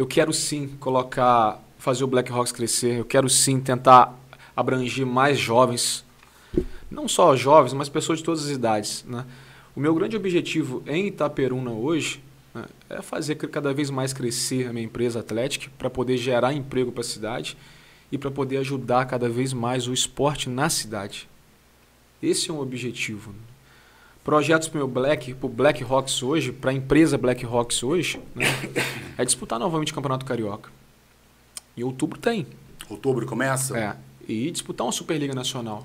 [0.00, 0.02] Né?
[0.02, 2.98] Eu quero sim colocar, fazer o Black Rocks crescer.
[2.98, 4.18] Eu quero sim tentar
[4.56, 6.04] abranger mais jovens.
[6.90, 9.04] Não só jovens, mas pessoas de todas as idades.
[9.06, 9.24] Né?
[9.76, 12.22] O meu grande objetivo em Itaperuna hoje
[12.54, 16.90] né, é fazer cada vez mais crescer a minha empresa Atlética para poder gerar emprego
[16.90, 17.56] para a cidade
[18.10, 21.28] e para poder ajudar cada vez mais o esporte na cidade.
[22.20, 23.32] Esse é um objetivo.
[24.30, 28.44] Projetos para o Black, pro Black Rocks hoje, para a empresa Black Rocks hoje, né,
[29.18, 30.70] é disputar novamente o Campeonato Carioca.
[31.76, 32.46] Em outubro tem.
[32.88, 33.76] Outubro começa?
[33.76, 33.96] É.
[34.28, 35.84] E disputar uma Superliga Nacional.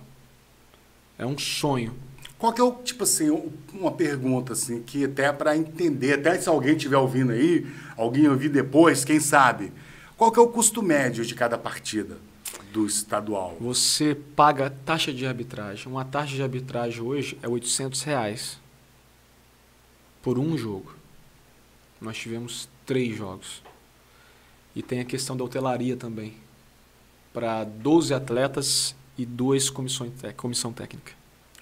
[1.17, 1.95] É um sonho.
[2.37, 6.39] Qual que é o, tipo assim, um- uma pergunta assim, que até para entender, até
[6.39, 7.65] se alguém estiver ouvindo aí,
[7.97, 9.73] alguém ouvir depois, quem sabe,
[10.15, 12.19] qual que é o custo médio de cada partida
[12.75, 13.55] do estadual?
[13.61, 15.87] Você paga taxa de arbitragem.
[15.87, 18.59] Uma taxa de arbitragem hoje é 800 reais
[20.21, 20.93] por um jogo.
[22.01, 23.63] Nós tivemos três jogos.
[24.75, 26.33] E tem a questão da hotelaria também.
[27.33, 31.13] Para 12 atletas e duas comissões comissão técnica.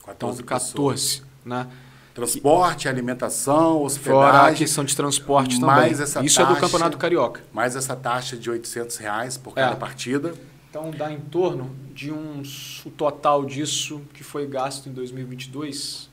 [0.02, 1.16] Então, 14 pessoas.
[1.20, 1.24] 14.
[1.46, 1.68] Né?
[2.16, 6.26] Transporte, alimentação, Fora a hospedagem, questão de transporte mais também.
[6.26, 6.62] Isso é do taxa.
[6.62, 7.44] Campeonato Carioca.
[7.54, 9.62] mais essa taxa de 800 reais por É.
[9.62, 10.34] cada partida.
[10.74, 16.10] Então dá em torno de uns o total disso que foi gasto em 2022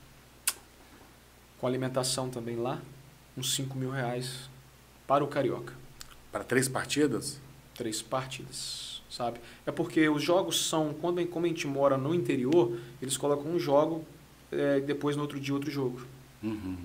[1.59, 2.79] com alimentação também lá,
[3.35, 4.51] uns 5 mil reais
[5.07, 5.73] para o Carioca.
[6.31, 7.41] Para três partidas?
[7.75, 9.41] Três partidas, sabe?
[9.65, 13.59] É porque os jogos são, quando como a gente mora no interior, eles colocam um
[13.59, 14.05] jogo
[14.53, 16.03] é, e depois no outro dia outro jogo,
[16.43, 16.77] Uhum.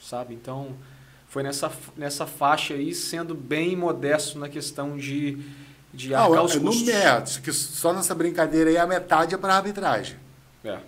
[0.00, 0.34] sabe?
[0.34, 0.74] Então
[1.28, 5.38] foi nessa, nessa faixa aí, sendo bem modesto na questão de,
[5.92, 6.86] de Ah, arcar os é no custos.
[6.86, 10.16] médio, que só nessa brincadeira aí a metade é para arbitragem.
[10.64, 10.78] É.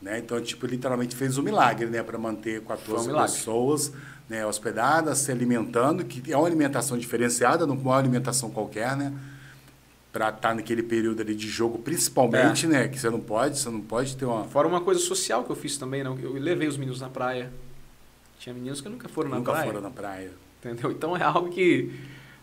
[0.00, 0.18] Né?
[0.18, 2.02] Então, tipo, literalmente fez um milagre, né?
[2.02, 3.92] Para manter 14 Foi um pessoas
[4.28, 9.12] né, hospedadas, se alimentando, que é uma alimentação diferenciada, não é uma alimentação qualquer, né?
[10.12, 12.68] Para estar naquele período ali de jogo, principalmente, É.
[12.68, 12.88] né?
[12.88, 14.44] Que você não pode, você não pode ter uma.
[14.44, 16.10] Fora uma coisa social que eu fiz também, né?
[16.22, 17.52] Eu levei os meninos na praia.
[18.38, 19.66] Tinha meninos que nunca foram na nunca praia.
[19.66, 20.30] foram na praia.
[20.64, 20.90] Entendeu?
[20.90, 21.94] Então é algo que,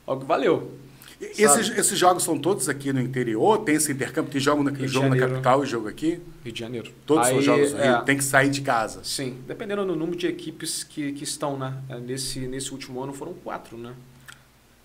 [0.05, 0.71] algo que valeu.
[1.19, 3.57] Esses, esses jogos são todos aqui no interior?
[3.59, 4.31] Tem esse intercâmbio?
[4.31, 6.19] Tem jogo na, Rio de jogo na capital e jogo aqui?
[6.43, 6.91] Rio de Janeiro.
[7.07, 7.85] Todos são Aí, jogos no Rio?
[7.87, 9.03] é, Tem que sair de casa.
[9.03, 11.81] Sim, dependendo do número de equipes que, que estão, né?
[11.89, 13.93] É, Nesse, nesse último ano foram quatro, né?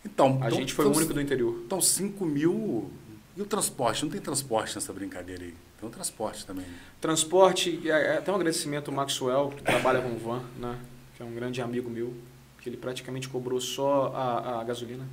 [0.04, 1.60] Então, A então- gente foi o então- único do interior.
[1.66, 2.90] Então, 5 mil.
[3.36, 4.02] E o transporte?
[4.04, 5.54] Não tem transporte nessa brincadeira aí.
[5.78, 6.64] Tem um transporte também.
[7.00, 10.76] Transporte, é, até um agradecimento ao Maxwell, que trabalha com o Van, né?
[11.16, 12.14] Que é um grande amigo meu,
[12.60, 15.04] que ele praticamente cobrou só a, a gasolina.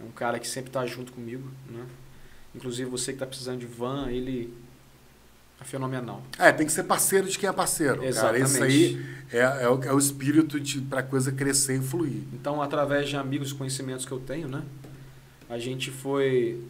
[0.00, 1.86] É um cara que sempre está junto comigo, né?
[2.54, 4.52] Inclusive você que está precisando de van, ele
[5.60, 6.22] é fenomenal.
[6.38, 7.96] É, tem que ser parceiro de quem é parceiro.
[7.96, 8.08] Cara.
[8.08, 8.44] Exatamente.
[8.44, 12.22] Isso aí é, é, o, é o espírito para a coisa crescer e fluir.
[12.32, 14.62] Então, através de amigos e conhecimentos que eu tenho, né?
[15.48, 16.62] A gente foi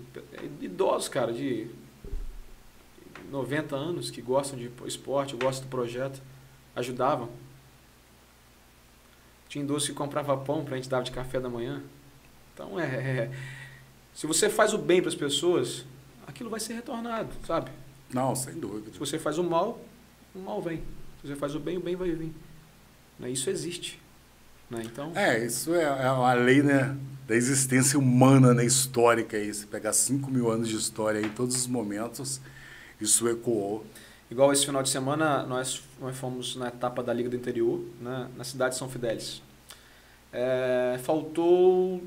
[0.60, 1.68] idosos, cara, de
[3.30, 6.20] 90 anos que gostam de esporte, gostam do projeto,
[6.74, 7.28] ajudavam.
[9.48, 11.82] Tinha idosos que comprava pão pra gente dar de café da manhã.
[12.54, 13.30] Então, é, é-
[14.14, 15.84] se você faz o bem para as pessoas,
[16.26, 17.70] aquilo vai ser retornado, sabe?
[18.12, 18.92] Não, sem dúvida.
[18.92, 19.80] Se você faz o mal,
[20.34, 20.78] o mal vem.
[21.20, 22.32] Se você faz o bem, o bem vai vir.
[23.18, 23.30] Né?
[23.30, 24.00] Isso existe.
[24.70, 24.82] Né?
[24.84, 26.96] Então, É, isso é, é uma lei né,
[27.26, 29.36] da existência humana, né, histórica.
[29.36, 29.52] Aí.
[29.52, 32.40] Se pegar 5 mil anos de história em todos os momentos,
[33.00, 33.84] isso ecoou.
[34.30, 38.28] igual esse final de semana, nós, nós fomos na etapa da Liga do Interior, né?
[38.36, 39.42] na cidade de São Fidélis.
[40.32, 42.02] É, faltou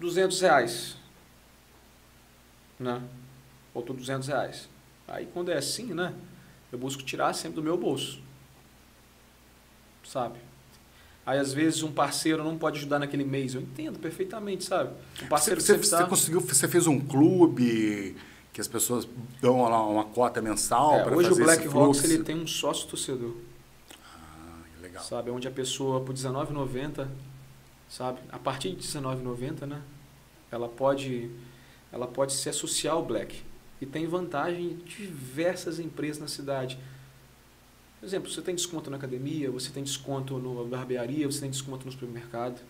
[0.00, 0.96] 200 reais.
[2.78, 3.02] Né?
[3.72, 4.68] Faltou 200 reais.
[5.06, 6.14] Aí quando é assim, né?
[6.72, 8.20] Eu busco tirar sempre do meu bolso.
[10.04, 10.38] Sabe?
[11.26, 13.54] Aí às vezes um parceiro não pode ajudar naquele mês.
[13.54, 14.90] Eu entendo perfeitamente, sabe?
[14.90, 16.06] Um Você, parceiro você, você tá...
[16.06, 18.16] conseguiu, você fez um clube
[18.52, 19.08] que as pessoas
[19.40, 22.46] dão lá uma cota mensal É, para hoje o fazer Black Rocks ele tem um
[22.46, 23.34] sócio torcedor.
[24.04, 25.02] Ah, legal.
[25.02, 25.30] sabe?
[25.30, 27.08] Onde a pessoa por R$19,90,
[27.94, 28.18] sabe?
[28.32, 29.80] A partir de R$19,90, né?
[30.50, 31.30] Ela pode,
[31.92, 33.40] ela pode se associar ao Black.
[33.80, 36.76] E tem vantagem em diversas empresas na cidade.
[38.00, 41.86] Por exemplo, você tem desconto na academia, você tem desconto na barbearia, você tem desconto
[41.86, 42.60] no supermercado.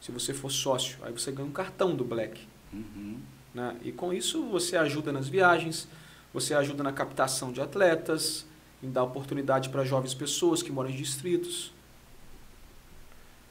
[0.00, 2.46] Se você for sócio, aí você ganha um cartão do Black.
[2.72, 3.18] Uhum.
[3.52, 3.76] Né?
[3.82, 5.88] E com isso você ajuda nas viagens,
[6.32, 8.46] você ajuda na captação de atletas,
[8.80, 11.72] em dar oportunidade para jovens pessoas que moram em distritos.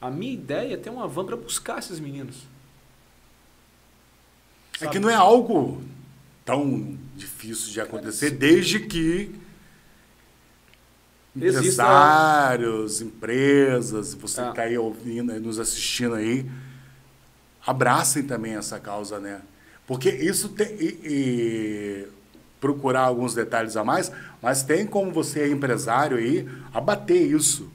[0.02, 2.42] A minha ideia é ter uma van para buscar esses meninos.
[4.74, 4.90] É Sabe?
[4.90, 5.80] que não é algo
[6.44, 9.32] tão difícil de acontecer, desde que
[11.34, 14.44] empresários, empresas, você É.
[14.44, 16.50] que está aí ouvindo, nos assistindo aí,
[17.64, 19.40] abracem também essa causa, né?
[19.86, 20.66] Porque isso tem.
[20.80, 22.08] E, e
[22.60, 27.70] procurar alguns detalhes a mais, mas tem como você é empresário aí abater isso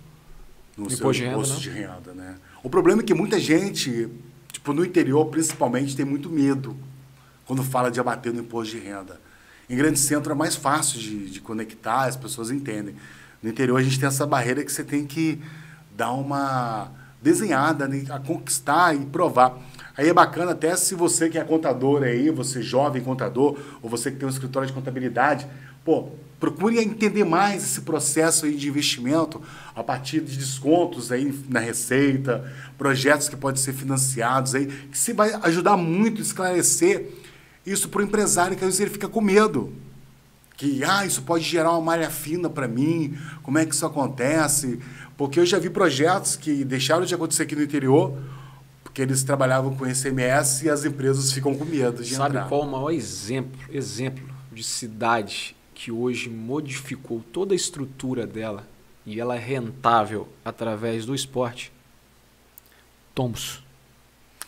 [0.78, 1.60] no seu Imposto de renda, imposto né?
[1.62, 2.36] de renda, né?
[2.64, 4.08] O problema é que muita gente,
[4.52, 6.78] tipo no interior principalmente, tem muito medo
[7.46, 9.20] quando fala de abater no imposto de renda.
[9.70, 12.96] Em grande centro é mais fácil de, de conectar, as pessoas entendem.
[13.42, 15.42] No interior a gente tem essa barreira que você tem que
[15.96, 19.58] dar uma desenhada, né, a conquistar e provar.
[19.98, 24.12] Aí é bacana até se você que é contador aí, você jovem contador, ou você
[24.12, 25.48] que tem um escritório de contabilidade,
[25.84, 26.10] pô,
[26.40, 29.42] procure entender mais esse processo de investimento
[29.76, 35.14] a partir de descontos aí na receita, projetos que podem ser financiados aí, que se
[35.14, 37.10] vai ajudar muito a esclarecer
[37.66, 39.74] isso para o empresário, que às vezes ele fica com medo.
[40.56, 44.80] Que, ah, isso pode gerar uma malha fina para mim, como é que isso acontece?
[45.16, 48.18] Porque eu já vi projetos que deixaram de acontecer aqui no interior,
[48.84, 52.48] porque eles trabalhavam com ICMS e as empresas ficam com medo de Sabe entrar.
[52.50, 58.68] qual o maior exemplo, exemplo de cidade que hoje modificou toda a estrutura dela
[59.06, 61.72] e ela é rentável através do esporte?
[63.14, 63.64] Tombos.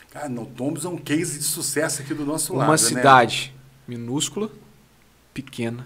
[0.09, 2.77] Cara, não, Tombos é um case de sucesso aqui do nosso lado, Uma né?
[2.80, 3.53] cidade
[3.88, 4.49] minúscula,
[5.32, 5.86] pequena,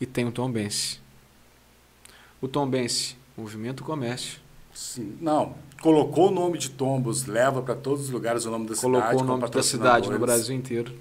[0.00, 0.98] e tem o Tombense.
[2.40, 4.40] O Tombense movimenta o comércio,
[4.74, 5.16] Sim.
[5.20, 8.92] Não, colocou o nome de Tombos, leva para todos os lugares o nome da cidade.
[8.92, 10.18] colocou o nome da cidade no.
[10.18, 10.92] Brasil inteiro.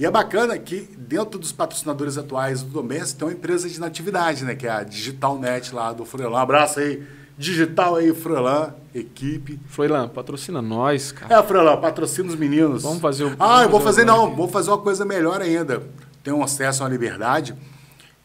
[0.00, 4.44] E é bacana que dentro dos patrocinadores atuais do Domestic tem uma empresa de natividade,
[4.46, 4.54] né?
[4.54, 6.30] Que é a Digitalnet lá do Furlan.
[6.30, 7.02] Um abraço aí,
[7.36, 9.60] Digital aí, Furlan, equipe.
[9.68, 11.34] Froilan, patrocina nós, cara.
[11.38, 12.82] É, Furlan, patrocina os meninos.
[12.82, 15.82] Vamos fazer o- Ah, eu vou fazer, não, vou fazer uma coisa melhor ainda.
[16.24, 17.54] Tem um acesso à liberdade.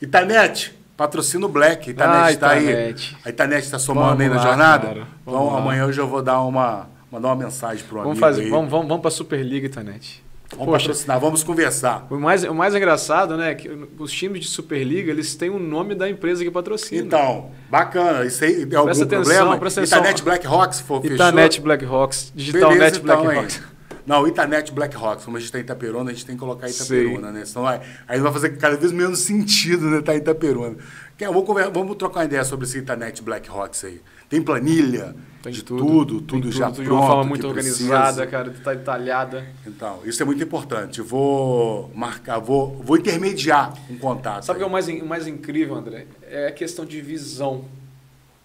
[0.01, 1.89] Itanet, patrocina o Black.
[1.91, 2.65] Itanet Ah, tá aí.
[2.69, 3.17] Itanet.
[3.25, 4.87] A Itanet tá somando Vamos aí na lá, jornada?
[4.87, 5.07] cara.
[5.21, 5.57] Então lá.
[5.59, 8.49] amanhã eu já vou dar uma, mandar uma mensagem pro Vamos amigo fazer, aí.
[8.49, 10.23] vamos, vamos, vamos para a Superliga Itanet.
[10.57, 12.07] Vamos Poxa, patrocinar, vamos conversar.
[12.09, 15.59] o mais, o mais engraçado, né, é que os times de Superliga, eles têm o
[15.59, 17.05] nome da empresa que patrocina.
[17.05, 18.25] Então, bacana.
[18.25, 19.57] Isso aí é algum Presta atenção, problema?
[19.57, 19.99] presta atenção.
[19.99, 21.63] Itanet Black Rocks, for, Itanet fechou?
[21.65, 23.61] Blackhawks, Digital Beleza, Net então, Blackhawks.
[24.05, 25.25] Não, Itanet Black Rocks.
[25.25, 27.43] Como a gente está em Itaperuna, a gente tem que colocar Itaperuna, né?
[27.43, 30.01] Senão vai, aí vai fazer cada vez menos sentido, né?
[30.01, 30.77] Tá em Itaperuna.
[31.17, 34.01] Quer, vamos, vamos trocar uma ideia sobre esse Itanet Black Rocks aí.
[34.29, 36.87] Tem planilha, Tem de tudo, tudo, tudo, já tudo pronto.
[36.87, 37.83] de uma forma muito precisa.
[37.85, 39.47] organizada, cara, tá detalhada.
[39.65, 41.01] Então, isso é muito importante.
[41.01, 44.43] Vou marcar, vou, vou intermediar um contato.
[44.43, 46.07] Sabe o que é o mais, o mais incrível, André?
[46.23, 47.65] É a questão de visão.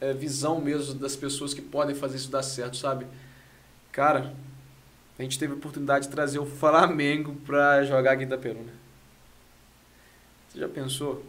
[0.00, 3.06] É visão mesmo das pessoas que podem fazer isso dar certo, sabe?
[3.92, 4.32] Cara,
[5.18, 8.72] a gente teve a oportunidade de trazer o Flamengo pra jogar aqui em Itaperuna.
[10.48, 11.22] Você já pensou?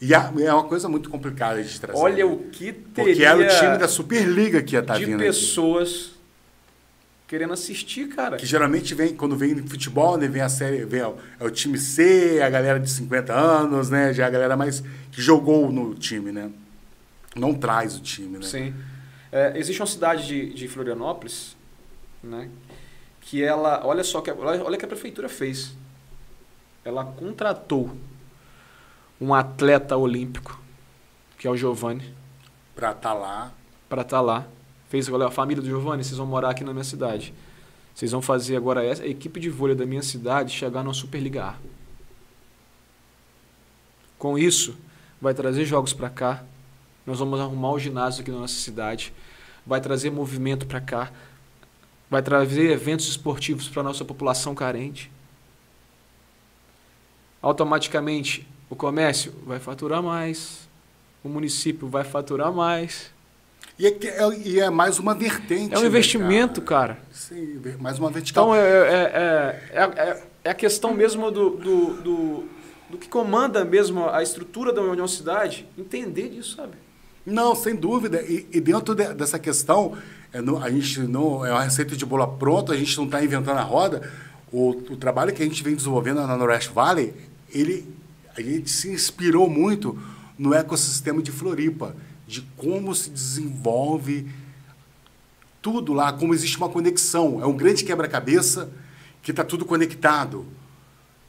[0.00, 1.98] E é uma coisa muito complicada de trazer.
[1.98, 5.16] Olha o que teria Porque era o time da Superliga que ia estar de vindo
[5.16, 5.24] aqui.
[5.24, 6.12] pessoas
[7.26, 8.36] querendo assistir, cara.
[8.36, 11.76] Que geralmente vem, quando vem futebol, né, vem a série, vem o, é o time
[11.76, 14.14] C, a galera de 50 anos, né?
[14.14, 14.82] Já é a galera mais
[15.12, 16.50] que jogou no time, né?
[17.36, 18.44] Não traz o time, né?
[18.44, 18.74] Sim.
[19.30, 21.54] É, existe uma cidade de, de Florianópolis,
[22.22, 22.48] né?
[23.20, 25.74] Que ela, olha só, que, olha, olha o que a prefeitura fez.
[26.82, 27.94] Ela contratou
[29.20, 30.60] um atleta olímpico,
[31.38, 32.14] que é o Giovanni,
[32.74, 33.52] Pra estar lá.
[33.88, 34.46] para estar tá lá.
[34.88, 37.34] Fez, a família do Giovanni, vocês vão morar aqui na minha cidade.
[37.94, 41.44] Vocês vão fazer agora essa, a equipe de vôlei da minha cidade chegar na Superliga
[41.44, 41.54] A.
[44.16, 44.76] Com isso,
[45.20, 46.44] vai trazer jogos para cá.
[47.04, 49.12] Nós vamos arrumar o ginásio aqui na nossa cidade.
[49.66, 51.10] Vai trazer movimento para cá.
[52.08, 55.10] Vai trazer eventos esportivos para a nossa população carente.
[57.42, 60.68] Automaticamente, o comércio vai faturar mais.
[61.22, 63.10] O município vai faturar mais.
[63.78, 65.72] E é, é, e é mais uma vertente.
[65.74, 66.94] É um né, investimento, cara.
[66.94, 67.06] cara.
[67.12, 68.46] Sim, mais uma vertical.
[68.46, 72.44] Então, é, é, é, é, a questão mesmo do, do, do,
[72.90, 76.72] do, que comanda mesmo a estrutura da União Cidade, entender disso, sabe?
[77.24, 78.20] Não, sem dúvida.
[78.22, 79.96] E, e dentro de, dessa questão,
[80.32, 83.58] é, a gente não é uma receita de bola pronta, a gente não está inventando
[83.58, 84.10] a roda.
[84.52, 87.14] O, o trabalho que a gente vem desenvolvendo na Noroeste Valley,
[87.54, 87.86] ele,
[88.38, 89.98] a gente se inspirou muito
[90.38, 94.28] no ecossistema de Floripa de como se desenvolve
[95.60, 97.42] tudo lá, como existe uma conexão.
[97.42, 98.70] É um grande quebra-cabeça
[99.22, 100.46] que está tudo conectado.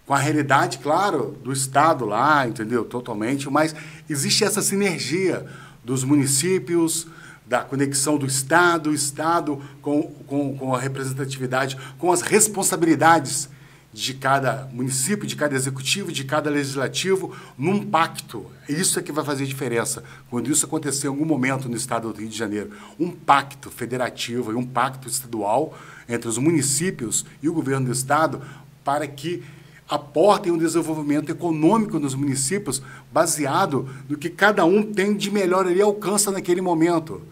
[0.05, 2.85] Com a realidade, claro, do Estado lá, entendeu?
[2.85, 3.75] Totalmente, mas
[4.09, 5.45] existe essa sinergia
[5.83, 7.07] dos municípios,
[7.45, 13.49] da conexão do Estado, Estado com, com, com a representatividade, com as responsabilidades
[13.91, 18.45] de cada município, de cada executivo, de cada legislativo, num pacto.
[18.67, 20.03] Isso é que vai fazer diferença.
[20.29, 24.51] Quando isso acontecer em algum momento no estado do Rio de Janeiro, um pacto federativo
[24.51, 25.77] e um pacto estadual
[26.07, 28.41] entre os municípios e o governo do estado
[28.83, 29.43] para que
[29.87, 32.81] aportem um desenvolvimento econômico nos municípios
[33.11, 37.23] baseado no que cada um tem de melhor ali alcança naquele momento.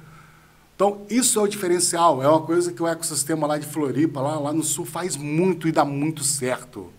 [0.77, 4.39] Então, isso é o diferencial, é uma coisa que o ecossistema lá de Floripa, lá,
[4.39, 6.93] lá no sul, faz muito e dá muito certo.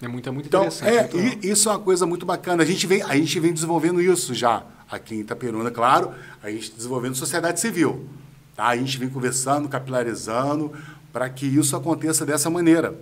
[0.00, 1.16] É muito, é muito então, interessante.
[1.16, 2.62] É, e, isso é uma coisa muito bacana.
[2.62, 6.70] A gente, vem, a gente vem desenvolvendo isso já aqui em Itaperuna, claro, a gente
[6.70, 8.06] desenvolvendo sociedade civil.
[8.54, 8.68] Tá?
[8.68, 10.72] A gente vem conversando, capilarizando,
[11.12, 12.96] para que isso aconteça dessa maneira.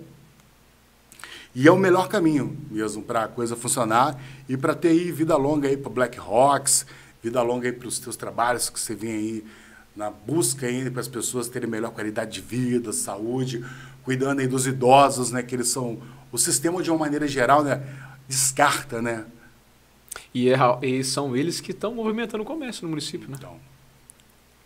[1.55, 5.37] E é o melhor caminho mesmo para a coisa funcionar e para ter aí vida
[5.37, 6.87] longa aí para Black Rocks,
[7.25, 9.45] vida longa aí para os teus trabalhos que você vem aí
[9.97, 13.65] na busca ainda para as pessoas terem melhor qualidade de vida, saúde,
[14.03, 15.99] cuidando aí dos idosos, né, que eles são
[16.31, 17.83] o sistema de uma maneira geral, né,
[18.29, 19.25] descarta, né?
[20.35, 23.37] E, é, e são eles que estão movimentando o comércio no município, né?
[23.39, 23.57] Então.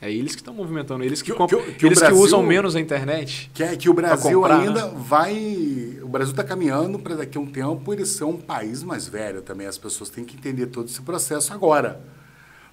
[0.00, 2.76] É eles que estão movimentando, eles que, que, que, que eles Brasil, que usam menos
[2.76, 3.50] a internet.
[3.52, 4.92] Que é que o Brasil comprar, ainda né?
[4.96, 5.98] vai.
[6.00, 9.42] O Brasil está caminhando para daqui a um tempo ele ser um país mais velho
[9.42, 9.66] também.
[9.66, 12.00] As pessoas têm que entender todo esse processo agora.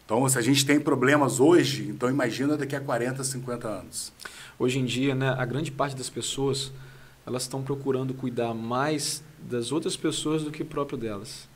[0.06, 4.14] Então, se a gente tem problemas hoje, então imagina daqui a 40, 50 anos.
[4.58, 6.72] Hoje em dia, né, a grande parte das pessoas
[7.26, 11.48] elas estão procurando cuidar mais das outras pessoas do que próprio delas.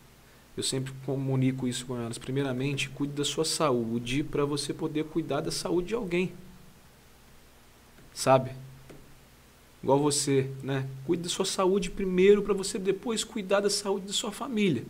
[0.58, 2.18] Eu sempre comunico isso com elas.
[2.18, 6.34] Primeiramente, cuide da sua saúde para você poder cuidar da saúde de alguém.
[8.14, 8.52] Sabe?
[9.82, 10.90] Igual você, né?
[11.06, 14.84] Cuide da sua saúde primeiro para você depois cuidar da saúde da sua família.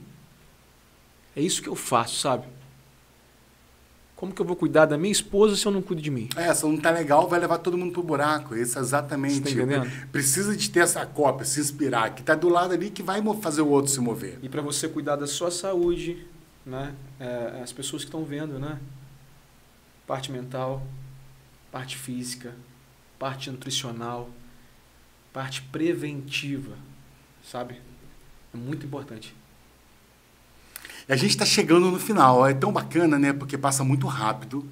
[1.35, 2.47] É isso que eu faço, sabe?
[4.19, 6.27] Como que eu vou cuidar da minha esposa se eu não cuido de mim?
[6.35, 8.53] É, se não tá legal, vai levar todo mundo pro buraco.
[8.53, 9.39] Isso é exatamente.
[9.39, 9.89] Tá entendendo?
[10.11, 13.61] Precisa de ter essa cópia, se inspirar, que tá do lado ali que vai fazer
[13.61, 14.37] o outro se mover.
[14.43, 16.27] E para você cuidar da sua saúde,
[16.65, 16.93] né?
[17.17, 18.77] É, as pessoas que estão vendo, né?
[20.05, 20.85] Parte mental,
[21.71, 22.53] parte física,
[23.17, 24.29] parte nutricional,
[25.31, 26.75] parte preventiva,
[27.41, 27.79] sabe?
[28.53, 29.33] É muito importante.
[31.09, 32.45] E a gente está chegando no final.
[32.45, 33.33] É tão bacana, né?
[33.33, 34.63] Porque passa muito rápido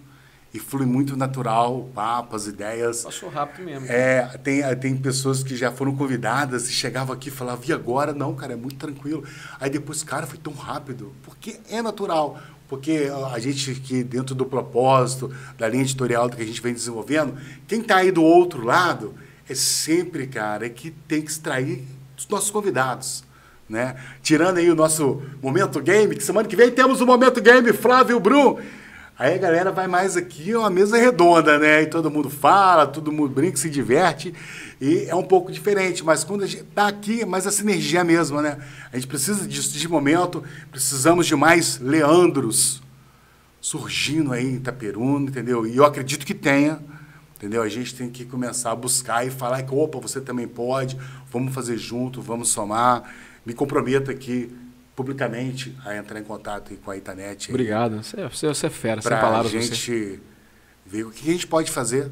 [0.54, 3.04] e flui muito natural, o papo, as ideias.
[3.04, 3.88] Passou rápido mesmo.
[3.90, 8.14] É, tem, tem pessoas que já foram convidadas e chegavam aqui e falavam, e agora?
[8.14, 9.24] Não, cara, é muito tranquilo.
[9.60, 11.12] Aí depois, cara, foi tão rápido.
[11.24, 12.40] Porque é natural.
[12.68, 17.36] Porque a gente que dentro do propósito, da linha editorial que a gente vem desenvolvendo,
[17.68, 19.16] quem está aí do outro lado
[19.50, 21.84] é sempre, cara, é que tem que extrair
[22.16, 23.24] dos nossos convidados.
[23.70, 23.96] Né?
[24.22, 28.20] Tirando aí o nosso Momento Game, que semana que vem temos o Momento Game, Flávio
[28.20, 28.58] Brum.
[29.20, 31.82] Aí a galera vai mais aqui, uma mesa redonda, né?
[31.82, 34.32] E todo mundo fala, todo mundo brinca, se diverte.
[34.80, 38.04] E é um pouco diferente, mas quando a gente tá aqui, é mais a sinergia
[38.04, 38.60] mesmo, né?
[38.94, 42.84] A gente precisa disso de momento, precisamos de mais Leandros
[43.60, 45.66] surgindo aí em Itaperuna, entendeu?
[45.66, 46.80] E eu acredito que tenha,
[47.36, 47.64] entendeu?
[47.64, 50.96] A gente tem que começar a buscar e falar que, opa, você também pode,
[51.32, 53.04] vamos fazer junto, vamos somar
[53.48, 54.54] me comprometo aqui
[54.94, 57.50] publicamente a entrar em contato com a internet.
[57.50, 58.04] Obrigado.
[58.04, 59.54] Você, você, você é fera, sem palavras.
[59.54, 60.20] Para a gente
[60.86, 62.12] ver o que a gente pode fazer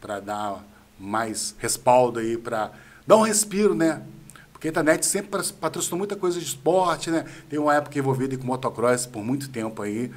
[0.00, 0.64] para dar
[0.96, 2.70] mais respaldo aí, para
[3.04, 4.00] dar um respiro, né?
[4.52, 7.24] Porque a internet sempre patrocinou muita coisa de esporte, né?
[7.48, 10.12] Tem uma época envolvida com motocross por muito tempo aí.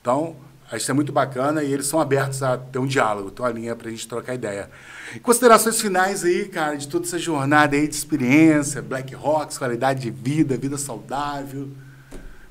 [0.00, 0.36] Então,
[0.70, 3.50] Acho que é muito bacana e eles são abertos a ter um diálogo, ter uma
[3.50, 4.68] linha para a gente trocar ideia.
[5.22, 10.10] Considerações finais aí, cara, de toda essa jornada aí de experiência, Black Rocks, qualidade de
[10.10, 11.70] vida, vida saudável,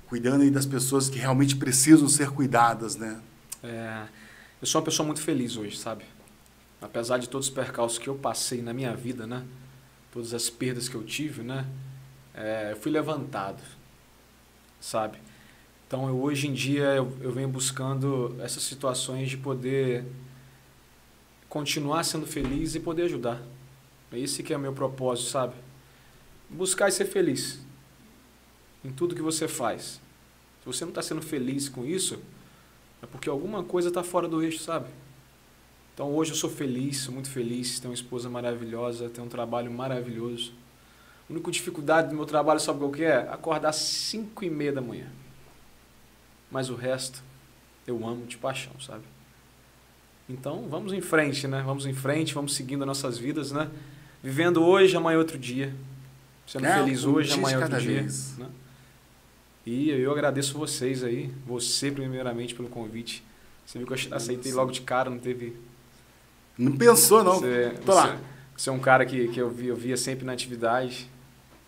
[0.07, 3.19] cuidando aí das pessoas que realmente precisam ser cuidadas, né?
[3.61, 4.03] É,
[4.61, 6.05] eu sou uma pessoa muito feliz hoje, sabe?
[6.81, 9.43] Apesar de todos os percalços que eu passei na minha vida, né?
[10.13, 11.65] Todas as perdas que eu tive, né?
[12.33, 13.61] É, eu fui levantado,
[14.79, 15.17] sabe?
[15.95, 20.03] Então, eu, hoje em dia, eu, eu venho buscando essas situações de poder
[21.47, 23.41] continuar sendo feliz e poder ajudar.
[24.11, 25.53] É esse que é o meu propósito, sabe?
[26.49, 27.61] Buscar e ser feliz
[28.83, 30.01] em tudo que você faz.
[30.59, 32.19] Se você não está sendo feliz com isso,
[33.01, 34.87] é porque alguma coisa está fora do eixo, sabe?
[35.93, 39.71] Então hoje eu sou feliz, sou muito feliz, tenho uma esposa maravilhosa, tenho um trabalho
[39.71, 40.51] maravilhoso.
[41.29, 43.19] A única dificuldade do meu trabalho, sabe o que é?
[43.29, 45.09] Acordar às 5 e meia da manhã.
[46.49, 47.23] Mas o resto,
[47.85, 49.03] eu amo de paixão, sabe?
[50.27, 51.61] Então, vamos em frente, né?
[51.65, 53.69] Vamos em frente, vamos seguindo as nossas vidas, né?
[54.23, 55.73] Vivendo hoje, amanhã é outro dia.
[56.47, 58.01] Sendo é, feliz hoje, amanhã é outro dia.
[58.37, 58.47] Né?
[59.65, 63.23] E eu agradeço vocês aí, você primeiramente pelo convite.
[63.65, 65.55] Você viu que eu aceitei logo de cara, não teve...
[66.57, 67.39] Não pensou, não.
[67.39, 68.17] Você, Tô você, lá.
[68.55, 71.09] Você é um cara que, que eu, via, eu via sempre na atividade,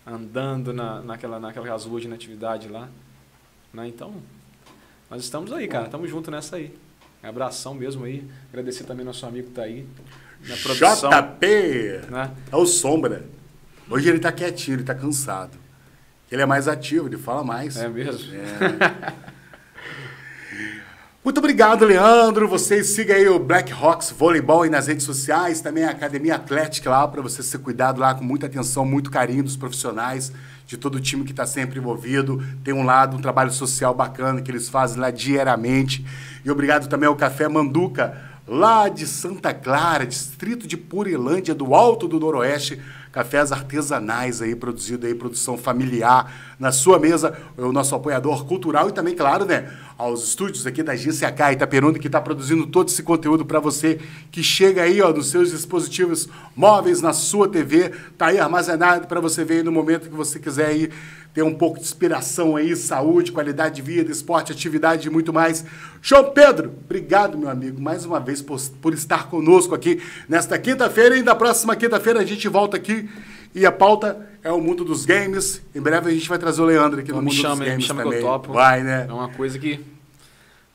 [0.06, 2.88] andando na, naquela, naquela ruas de atividade lá.
[3.72, 3.88] Né?
[3.88, 4.14] Então,
[5.10, 5.86] nós estamos aí, cara.
[5.86, 6.74] Estamos juntos nessa aí.
[7.22, 8.24] Abração mesmo aí.
[8.50, 9.86] Agradecer também nosso amigo que tá aí.
[10.46, 11.10] Na produção.
[11.10, 12.10] JP!
[12.10, 12.30] Né?
[12.52, 13.24] É o Sombra.
[13.90, 15.58] Hoje ele tá quietinho, ele tá cansado.
[16.30, 17.76] Ele é mais ativo, ele fala mais.
[17.76, 18.34] É mesmo?
[18.34, 19.28] É.
[21.28, 22.48] Muito obrigado, Leandro.
[22.48, 26.88] Vocês sigam aí o Black Hawks Voleibol aí nas redes sociais, também a Academia Atlética
[26.88, 30.32] lá, para você ser cuidado lá com muita atenção, muito carinho dos profissionais
[30.66, 32.42] de todo o time que está sempre envolvido.
[32.64, 36.02] Tem um lado, um trabalho social bacana que eles fazem lá diariamente.
[36.42, 38.16] E obrigado também ao Café Manduca,
[38.46, 42.80] lá de Santa Clara, distrito de Purilândia, do Alto do Noroeste.
[43.18, 47.36] Cafés artesanais aí, produzido aí, produção familiar na sua mesa.
[47.58, 51.98] É o nosso apoiador cultural e também, claro, né, aos estúdios aqui da GCH Itaperuna,
[51.98, 53.98] que está produzindo todo esse conteúdo para você
[54.30, 59.18] que chega aí ó, nos seus dispositivos móveis, na sua TV, tá aí armazenado para
[59.18, 60.88] você ver aí no momento que você quiser aí
[61.34, 65.64] ter um pouco de inspiração aí, saúde, qualidade de vida, esporte, atividade e muito mais.
[66.02, 71.16] João Pedro, obrigado, meu amigo, mais uma vez por, por estar conosco aqui nesta quinta-feira
[71.16, 73.08] e na próxima quinta-feira a gente volta aqui
[73.54, 75.62] e a pauta é o mundo dos games.
[75.74, 77.82] Em breve a gente vai trazer o Leandro aqui no mundo chama, dos games me
[77.82, 78.18] chama também.
[78.18, 78.52] Que eu topo.
[78.52, 79.06] Vai, né?
[79.08, 79.80] É uma coisa que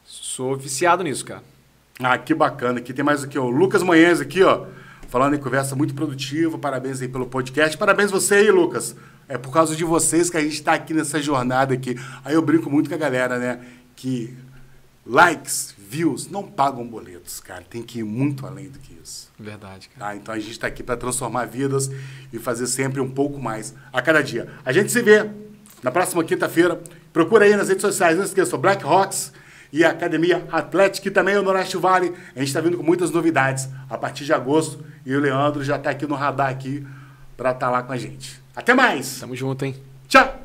[0.06, 1.43] sou viciado nisso, cara.
[1.99, 2.80] Ah, que bacana.
[2.80, 3.45] Aqui tem mais aqui, ó.
[3.45, 4.66] O Lucas Manhães aqui, ó.
[5.08, 6.58] Falando em conversa muito produtiva.
[6.58, 7.78] Parabéns aí pelo podcast.
[7.78, 8.95] Parabéns você aí, Lucas.
[9.28, 11.98] É por causa de vocês que a gente está aqui nessa jornada aqui.
[12.24, 13.60] Aí eu brinco muito com a galera, né?
[13.96, 14.36] Que
[15.06, 17.64] likes, views não pagam boletos, cara.
[17.70, 19.32] Tem que ir muito além do que isso.
[19.40, 20.12] Verdade, cara.
[20.12, 20.16] Tá?
[20.16, 21.90] Então a gente está aqui para transformar vidas
[22.32, 24.50] e fazer sempre um pouco mais a cada dia.
[24.66, 25.30] A gente se vê
[25.82, 26.82] na próxima quinta-feira.
[27.12, 28.18] Procura aí nas redes sociais.
[28.18, 29.32] Não esqueça, Black Rocks
[29.72, 32.14] e a Academia Atlética e também o Noroeste Vale.
[32.36, 34.84] A gente está vindo com muitas novidades a partir de agosto.
[35.06, 36.86] E o Leandro já está aqui no radar aqui
[37.36, 38.43] para estar tá lá com a gente.
[38.56, 39.20] Até mais!
[39.20, 39.76] Tamo junto, hein?
[40.08, 40.43] Tchau!